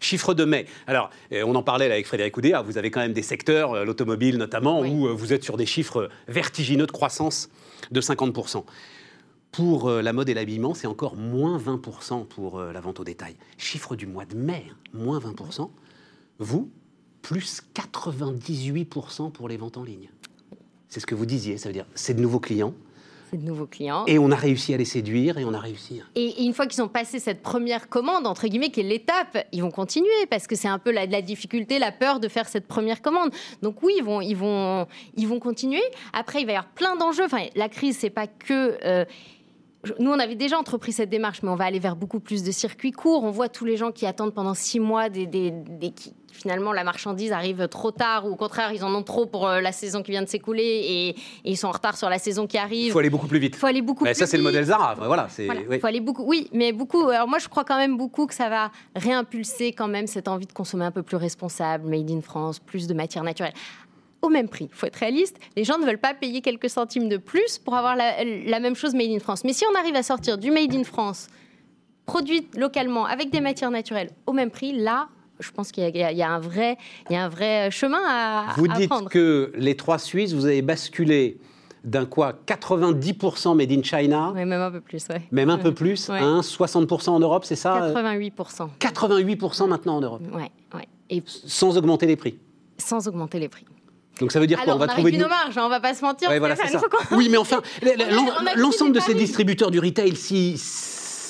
[0.00, 0.66] Chiffre de mai.
[0.86, 4.80] Alors, on en parlait avec Frédéric Oudéa, vous avez quand même des secteurs, l'automobile notamment,
[4.80, 7.48] où vous êtes sur des chiffres vertigineux de croissance
[7.90, 8.64] de 50%.
[9.52, 13.36] Pour la mode et l'habillement, c'est encore moins 20% pour la vente au détail.
[13.56, 15.70] Chiffre du mois de mai, moins 20%.
[16.38, 16.70] Vous,
[17.22, 20.10] plus 98% pour les ventes en ligne.
[20.88, 22.74] C'est ce que vous disiez, ça veut dire c'est de nouveaux clients.
[23.30, 24.04] C'est de nouveaux clients.
[24.06, 26.00] Et on a réussi à les séduire et on a réussi.
[26.14, 29.62] Et, une fois qu'ils ont passé cette première commande, entre guillemets, qui est l'étape, ils
[29.62, 32.66] vont continuer parce que c'est un peu la, la, difficulté, la peur de faire cette
[32.66, 33.30] première commande.
[33.62, 35.82] Donc oui, ils vont, ils vont, ils vont continuer.
[36.12, 37.24] Après, il va y avoir plein d'enjeux.
[37.24, 38.78] Enfin, la crise, c'est pas que.
[38.84, 39.04] Euh,
[39.98, 42.50] nous, on avait déjà entrepris cette démarche, mais on va aller vers beaucoup plus de
[42.52, 43.24] circuits courts.
[43.24, 45.92] On voit tous les gens qui attendent pendant six mois des, des, des
[46.34, 49.60] finalement la marchandise arrive trop tard ou au contraire ils en ont trop pour euh,
[49.60, 52.58] la saison qui vient de s'écouler et, ils sont en retard sur la saison qui
[52.58, 52.86] arrive.
[52.86, 53.54] Il faut aller beaucoup plus vite.
[53.56, 54.94] Il faut aller beaucoup mais Ça c'est le modèle Zara.
[54.94, 55.80] Voilà, Oui.
[55.80, 56.24] Faut aller beaucoup.
[56.24, 57.08] Oui, mais beaucoup.
[57.08, 60.46] Alors moi je crois quand même beaucoup que ça va réimpulser quand même cette envie
[60.46, 63.54] de consommer un peu plus responsable, made in France, plus de matières naturelles
[64.24, 64.68] au même prix.
[64.70, 65.38] Il faut être réaliste.
[65.56, 68.94] Les gens ne veulent pas payer quelques centimes de plus pour avoir la, même chose
[68.94, 69.44] made in France.
[69.44, 71.28] Mais si on arrive à sortir du made in France,
[72.06, 75.08] produit localement, avec des matières naturelles, au même prix, là,
[75.40, 76.76] je pense qu'il y, a un vrai,
[77.10, 80.62] il y a un vrai chemin à, vous dites que les trois Suisses, vous avez
[80.62, 81.38] basculé
[81.82, 84.32] d'un quoi 90% made in China.
[84.34, 85.22] Oui, même un peu plus, ouais.
[85.32, 88.68] Même un peu plus, 60% en Europe, c'est ça 88%.
[88.80, 90.22] 88% maintenant en Europe.
[90.32, 90.88] Ouais, ouais.
[91.10, 92.38] Et sans augmenter les prix.
[92.78, 93.66] Sans augmenter les prix.
[94.20, 96.30] Donc ça veut dire qu'on va trouver nos marges, hein, on va pas se mentir.
[96.38, 96.80] voilà, ça.
[97.12, 97.60] Oui, mais enfin,
[98.56, 100.56] l'ensemble de ces distributeurs du retail, si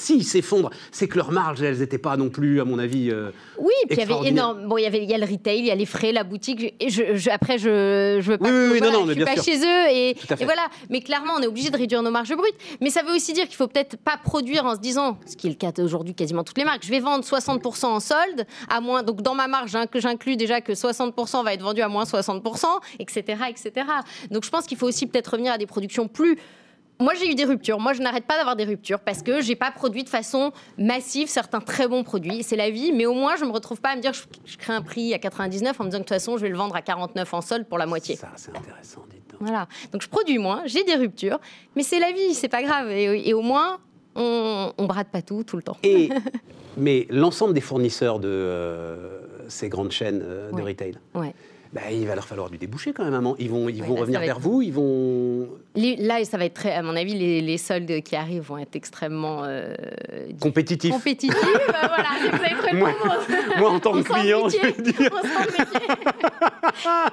[0.05, 3.11] s'ils s'effondrent, c'est que leurs marges, elles n'étaient pas non plus, à mon avis.
[3.11, 4.67] Euh, oui, puis il y avait énorme.
[4.69, 6.25] Bon, il y avait, il y a le retail, il y a les frais, la
[6.25, 6.75] boutique.
[6.79, 8.49] Et je, après, je, je veux pas.
[8.49, 10.69] Oui, oui, non, non, je suis pas chez eux et, et, voilà.
[10.91, 12.57] Mais clairement, on est obligé de réduire nos marges brutes.
[12.81, 15.47] Mais ça veut aussi dire qu'il faut peut-être pas produire en se disant, ce qui
[15.47, 16.85] est le cas aujourd'hui quasiment toutes les marques.
[16.85, 19.03] Je vais vendre 60% en solde, à moins.
[19.03, 22.05] Donc dans ma marge, hein, que j'inclus déjà que 60% va être vendu à moins
[22.05, 22.67] 60%,
[22.99, 23.87] etc., etc.
[24.31, 26.39] Donc je pense qu'il faut aussi peut-être revenir à des productions plus
[27.01, 27.81] moi, j'ai eu des ruptures.
[27.81, 31.29] Moi, je n'arrête pas d'avoir des ruptures parce que j'ai pas produit de façon massive
[31.29, 32.43] certains très bons produits.
[32.43, 34.73] C'est la vie, mais au moins, je me retrouve pas à me dire je, crée
[34.73, 36.77] un prix à 99 en me disant que de toute façon, je vais le vendre
[36.77, 38.17] à 49 en solde pour la moitié.
[38.17, 39.41] Ça, c'est intéressant, dites donc.
[39.41, 39.67] Voilà.
[39.93, 41.41] Donc, je produis moins, j'ai des ruptures,
[41.75, 42.91] mais c'est la vie, c'est pas grave.
[42.91, 43.79] Et, au moins,
[44.15, 45.77] on, on brade pas tout tout le temps.
[45.83, 46.11] Et,
[46.77, 50.95] mais l'ensemble des fournisseurs de euh, ces grandes chaînes euh, de retail.
[51.15, 51.35] Ouais
[51.75, 53.35] bah, il va leur falloir du débouché quand même.
[53.41, 55.49] Ils vont, ils vont revenir vers vous, ils vont.
[55.75, 59.43] Là, ça va être très, à mon avis, les, soldes qui arrivent vont être extrêmement
[59.43, 59.75] euh,
[60.41, 60.93] compétitifs.
[60.93, 61.35] Compétitifs,
[61.72, 62.91] bah, voilà, vous avez moi,
[63.59, 65.11] moi, en tant que client, je vais dire.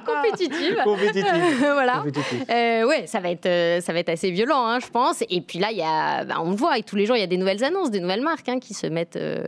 [0.06, 0.78] compétitive.
[0.84, 1.58] Compétitive.
[1.60, 2.04] voilà.
[2.52, 5.24] Euh, ouais, ça va être, euh, ça va être assez violent, hein, je pense.
[5.28, 7.22] Et puis là, il y a, bah, on le voit, et tous les jours, il
[7.22, 9.16] y a des nouvelles annonces, des nouvelles marques hein, qui se mettent.
[9.16, 9.44] Euh,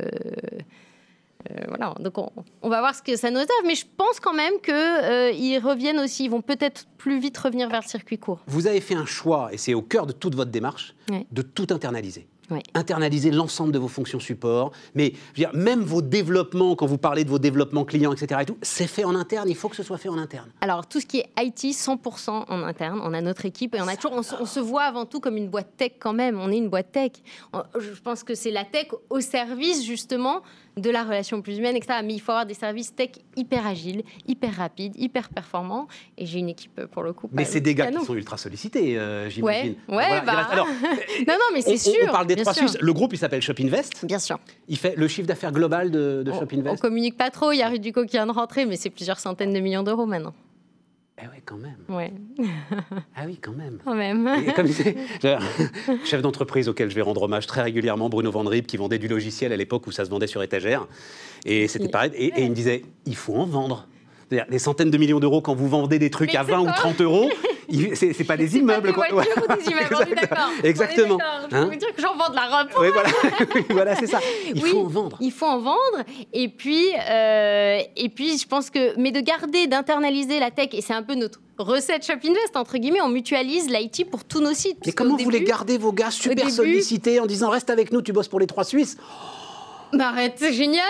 [1.52, 4.34] euh, voilà, donc on, va voir ce que ça nous réserve, mais je pense quand
[4.34, 8.40] même qu'ils euh, reviennent aussi, ils vont peut-être plus vite revenir vers le circuit court.
[8.48, 10.96] Vous avez fait un choix, et c'est au cœur de toute votre démarche,
[11.32, 12.28] de tout internaliser
[12.74, 14.72] internaliser l'ensemble de vos fonctions support.
[14.96, 15.14] Mais
[15.54, 19.04] même vos développements, quand vous parlez de vos développements clients, etc., et tout, c'est fait
[19.04, 19.50] en interne.
[19.50, 20.50] Il faut que ce soit fait en interne.
[20.62, 23.02] Alors, tout ce qui est IT, 100% en interne.
[23.04, 25.50] On a notre équipe et on, a toujours, on, se voit avant tout comme une
[25.50, 26.40] boîte tech quand même.
[26.40, 27.12] On est une boîte tech.
[27.78, 30.42] Je pense que c'est la tech au service, justement,
[30.78, 32.00] de la relation plus humaine, etc.
[32.04, 35.88] Mais il faut avoir des services tech hyper agiles, hyper rapides, hyper performants.
[36.18, 37.30] Et j'ai une équipe, pour le coup.
[37.32, 39.76] Mais c'est des gars qui sont ultra sollicités, euh, j'imagine.
[39.88, 40.48] Ouais, ouais bah...
[40.52, 40.68] Alors,
[41.28, 41.94] non, non, mais c'est sûr.
[42.08, 42.78] On parle des trois Suisses.
[42.80, 44.06] Le groupe, il s'appelle Shop Invest.
[44.06, 44.40] Bien sûr.
[44.68, 46.76] Il fait le chiffre d'affaires global de, de Shop Invest.
[46.76, 47.52] On communique pas trop.
[47.52, 49.84] Il y a Rue Ducot qui vient de rentrer, mais c'est plusieurs centaines de millions
[49.84, 50.34] d'euros maintenant.
[51.22, 51.78] Eh oui, quand même.
[51.90, 52.12] Ouais.
[53.16, 53.80] ah oui, quand même.
[53.84, 54.30] Quand même.
[54.56, 54.68] comme
[56.06, 59.54] chef d'entreprise auquel je vais rendre hommage très régulièrement, Bruno Vandrip, qui vendait du logiciel
[59.54, 60.88] à l'époque où ça se vendait sur étagère.
[61.46, 62.12] Et c'était pareil.
[62.16, 63.88] Et, et, il me disait, il faut en vendre.
[64.28, 67.02] C'est-à-dire, des centaines de millions d'euros quand vous vendez des trucs à 20 ou 30
[67.02, 67.30] euros,
[67.96, 68.94] c'est pas des immeubles.
[68.94, 69.24] Pas des quoi.
[69.24, 70.50] ou des immeubles, on est d'accord.
[70.64, 71.18] Exactement.
[71.50, 72.70] Je hein dire que j'en vends de la robe.
[72.80, 73.10] Oui, voilà,
[73.70, 74.20] voilà c'est ça.
[74.54, 75.18] Il faut en vendre.
[75.20, 76.04] Il faut en vendre.
[76.34, 80.82] Et puis, euh, et puis, je pense que, mais de garder, d'internaliser la tech, et
[80.82, 84.54] c'est un peu notre recette Shop Invest, entre guillemets, on mutualise l'IT pour tous nos
[84.54, 84.80] sites.
[84.86, 88.14] Mais comment vous voulez garder vos gars super sollicités en disant reste avec nous, tu
[88.14, 88.98] bosses pour les trois Suisses?
[89.94, 90.84] Bah arrête, c'est génial.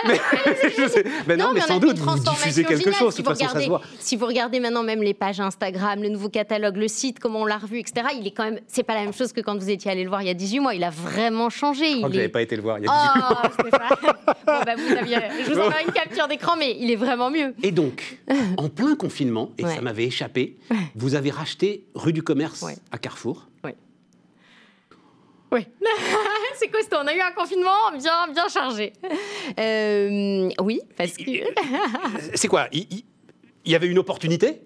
[1.26, 4.60] Mais, non, mais, sans doute, vous diffusez quelque chose, si vous, regardez, si vous regardez
[4.60, 8.06] maintenant même les pages Instagram, le nouveau catalogue, le site, comment on l'a revu, etc.,
[8.18, 10.08] il est quand même, c'est pas la même chose que quand vous étiez allé le
[10.08, 11.90] voir il y a 18 mois, il a vraiment changé.
[11.92, 12.28] Je crois que est...
[12.28, 13.42] pas été le voir il y a 18 mois.
[13.44, 14.12] Oh,
[14.46, 15.18] bon, bah, vous aviez...
[15.44, 17.54] Je vous envoie une capture d'écran, mais il est vraiment mieux.
[17.62, 18.18] Et donc,
[18.56, 20.56] en plein confinement, et ça m'avait échappé,
[20.94, 23.48] vous avez racheté rue du Commerce à Carrefour.
[23.64, 23.72] Oui.
[25.54, 25.68] Oui.
[26.56, 26.96] c'est costaud.
[27.00, 28.92] On a eu un confinement bien, bien chargé.
[29.58, 31.22] Euh, oui, parce que.
[32.34, 32.66] c'est quoi?
[32.72, 33.04] Il,
[33.64, 34.62] y avait une opportunité?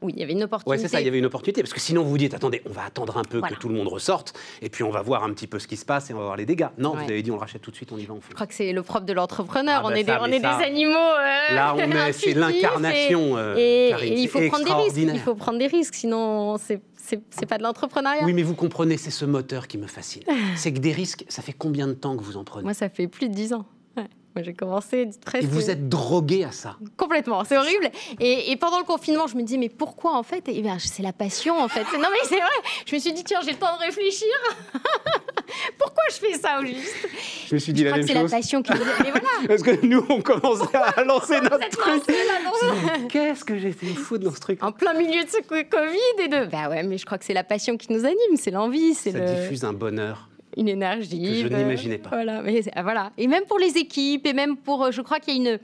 [0.00, 0.70] Oui, il y avait une opportunité.
[0.70, 1.60] Oui, c'est ça, il y avait une opportunité.
[1.60, 3.74] Parce que sinon, vous vous dites, attendez, on va attendre un peu que tout le
[3.74, 6.14] monde ressorte, et puis on va voir un petit peu ce qui se passe et
[6.14, 6.68] on va voir les dégâts.
[6.78, 8.28] Non, vous avez dit, on le rachète tout de suite, on y va, on fait.
[8.30, 9.80] Je crois que c'est le propre de l'entrepreneur.
[9.82, 10.98] Ah on, bah est des, on est des animaux.
[10.98, 13.38] Euh, là, on est, c'est l'incarnation.
[13.56, 15.14] Et, euh, il faut prendre des risques.
[15.14, 16.80] Il faut prendre des risques, sinon, c'est
[17.30, 18.24] c'est pas de l'entrepreneuriat.
[18.24, 20.22] Oui, mais vous comprenez, c'est ce moteur qui me fascine.
[20.56, 22.88] c'est que des risques, ça fait combien de temps que vous en prenez Moi, ça
[22.88, 23.66] fait plus de dix ans.
[24.34, 25.42] Moi, j'ai commencé très.
[25.42, 27.90] Et vous êtes drogué à ça Complètement, c'est horrible.
[28.20, 30.44] Et, pendant le confinement, je me dis, mais pourquoi en fait?
[30.46, 31.84] Eh C'est la passion en fait.
[31.98, 32.46] Non, mais c'est vrai.
[32.86, 34.28] Je me suis dit, tiens, j'ai le temps de réfléchir.
[35.78, 37.08] pourquoi je fais ça au juste
[37.48, 38.08] Je me suis dit la même chose.
[38.08, 38.72] C'est la passion qui.
[38.72, 39.26] Mais voilà.
[39.48, 42.02] Parce que nous, on commençait à lancer notre truc.
[43.10, 46.50] Qu'est-ce que fait fou dans ce truc En plein milieu de ce Covid et de.
[46.50, 48.94] Bah ouais, mais je crois que c'est la passion qui nous anime, c'est l'envie.
[48.94, 49.42] Ça le...
[49.42, 51.42] diffuse un bonheur une énergie.
[51.44, 52.10] Que je n'imaginais pas.
[52.10, 53.12] Voilà, mais, voilà.
[53.16, 54.84] Et même pour les équipes, et même pour.
[54.84, 55.58] Euh, je crois qu'il y a une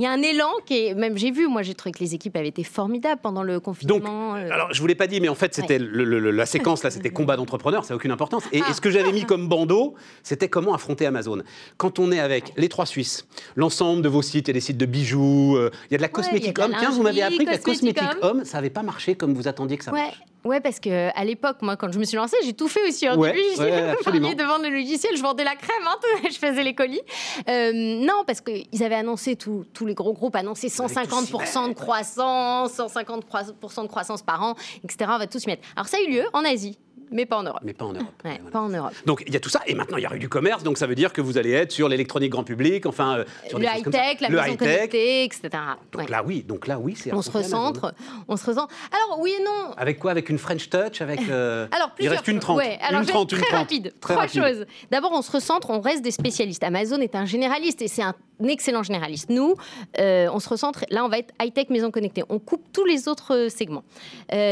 [0.00, 2.14] il y a un élan qui est, même j'ai vu, moi j'ai trouvé que les
[2.14, 3.98] équipes avaient été formidables pendant le confinement.
[3.98, 4.50] Donc, euh.
[4.50, 7.36] alors je vous l'ai pas dit, mais en fait c'était la séquence là, c'était combat
[7.36, 8.44] d'entrepreneurs, ça n'a aucune importance.
[8.52, 8.72] Et, ah.
[8.72, 11.42] ce que j'avais mis comme bandeau, c'était comment affronter Amazon.
[11.76, 13.26] Quand on est avec les trois Suisses,
[13.56, 15.98] l'ensemble de vos sites, il y a des sites de bijoux, euh, il y a
[15.98, 16.74] de la cosmétique homme.
[16.78, 19.76] Tiens, vous m'avez appris que la cosmétique homme, ça n'avait pas marché comme vous attendiez
[19.76, 20.22] que ça marche.
[20.44, 23.08] Ouais, parce que à l'époque, moi, quand je me suis lancée, j'ai tout fait aussi.
[23.08, 23.64] Au début, j'ai
[24.34, 25.96] de vendre le logiciel, je vendais la crème, hein,
[26.30, 27.00] je faisais les colis.
[27.48, 33.82] Euh, non, parce qu'ils avaient annoncé, tous les gros groupes annonçaient 150% de croissance, 150%
[33.82, 35.10] de croissance par an, etc.
[35.14, 35.62] On va tous y mettre.
[35.76, 36.78] Alors ça a eu lieu en Asie
[37.10, 37.60] mais pas en Europe.
[37.64, 38.22] Mais pas en Europe.
[38.52, 38.92] Pas en Europe.
[39.06, 40.78] Donc il y a tout ça, et maintenant il y a eu du commerce, donc
[40.78, 43.64] ça veut dire que vous allez être sur l'électronique grand public, enfin euh, sur le
[43.64, 45.48] high tech, la le maison connectée, etc.
[45.92, 47.12] Donc là oui, donc là oui, c'est.
[47.12, 47.94] On se recentre,
[48.28, 48.72] on se recentre.
[48.92, 49.72] Alors oui et non.
[49.76, 50.12] Avec quoi?
[50.12, 51.20] Avec une French touch, avec.
[51.28, 52.60] Euh, alors il reste une trente.
[52.80, 53.92] alors une trente, très rapide.
[54.00, 54.66] Trois choses.
[54.90, 56.62] D'abord, on se recentre, on reste des spécialistes.
[56.62, 58.14] Amazon est un généraliste et c'est un
[58.46, 59.30] excellent généraliste.
[59.30, 59.54] Nous,
[59.98, 60.84] euh, on se recentre.
[60.90, 62.22] Là, on va être high tech, maison connectée.
[62.28, 63.84] On coupe tous les autres segments.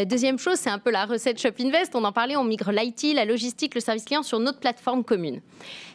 [0.06, 1.94] deuxième chose, c'est un peu la recette Shop Invest.
[1.94, 2.36] On en parlait.
[2.36, 5.40] On migre l'IT, la logistique, le service client sur notre plateforme commune.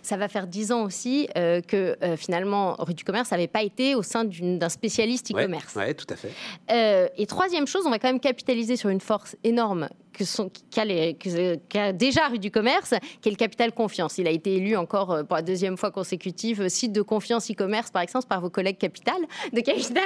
[0.01, 3.63] Ça va faire dix ans aussi euh, que euh, finalement, rue du commerce n'avait pas
[3.63, 5.73] été au sein d'un spécialiste e-commerce.
[5.75, 6.31] Oui, tout à fait.
[6.71, 10.51] Euh, et troisième chose, on va quand même capitaliser sur une force énorme que sont,
[10.71, 14.17] qu'a, déjà rue du commerce, qui est le capital confiance.
[14.17, 18.01] Il a été élu encore pour la deuxième fois consécutive site de confiance e-commerce par
[18.01, 19.15] exemple par vos collègues Capital
[19.51, 20.03] de Capital.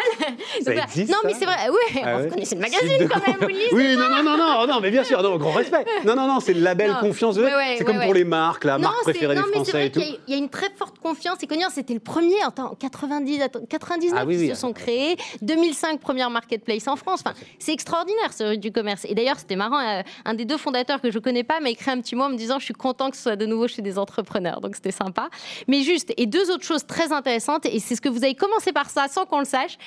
[0.63, 1.55] Ça existe, non, mais c'est vrai.
[1.69, 3.49] Oui, ah vous connaissez le magazine quand même.
[3.73, 5.85] oui, non, non, non, non, non, mais bien sûr, non, grand respect.
[6.05, 7.37] Non, non, non, c'est le label confiance.
[7.77, 10.69] c'est comme pour les marques, la marque préférée des Français il y, a une très
[10.75, 11.37] forte confiance.
[11.43, 13.39] Et c'était le premier en 90,
[13.69, 15.17] 99 ah qui se sont créés.
[15.41, 17.21] 2005, première marketplace en France.
[17.25, 19.05] Enfin, c'est extraordinaire ce rue du commerce.
[19.05, 19.96] Et d'ailleurs, c'était marrant.
[20.25, 22.37] Un des deux fondateurs que je connais pas m'a écrit un petit mot en me
[22.37, 24.61] disant je suis content que ce soit de nouveau chez des entrepreneurs.
[24.61, 25.29] Donc c'était sympa.
[25.67, 27.65] Mais juste, et deux autres choses très intéressantes.
[27.65, 29.77] Et c'est ce que vous avez commencé par ça sans qu'on le sache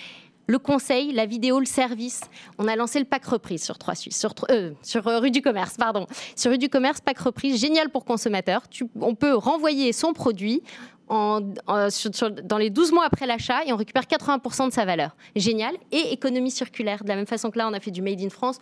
[0.51, 2.23] le conseil, la vidéo, le service.
[2.59, 3.77] On a lancé le pack reprise sur
[4.11, 6.07] sur, euh, euh, rue du commerce, pardon.
[6.35, 8.63] Sur rue du commerce, pack reprise, génial pour consommateurs.
[9.01, 10.63] on peut renvoyer son produit
[11.09, 15.17] dans les 12 mois après l'achat et on récupère 80% de sa valeur.
[15.35, 15.75] Génial.
[15.91, 17.03] Et économie circulaire.
[17.03, 18.59] De la même façon que là, on a fait du Made in France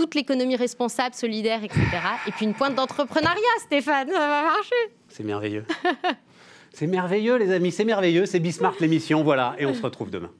[0.00, 1.78] toute l'économie responsable, solidaire, etc.
[2.26, 4.74] Et puis une pointe d'entrepreneuriat, Stéphane, ça va marcher.
[5.08, 5.66] C'est merveilleux.
[6.72, 8.24] c'est merveilleux, les amis, c'est merveilleux.
[8.24, 9.54] C'est Bismarck l'émission, voilà.
[9.58, 10.30] Et on se retrouve demain.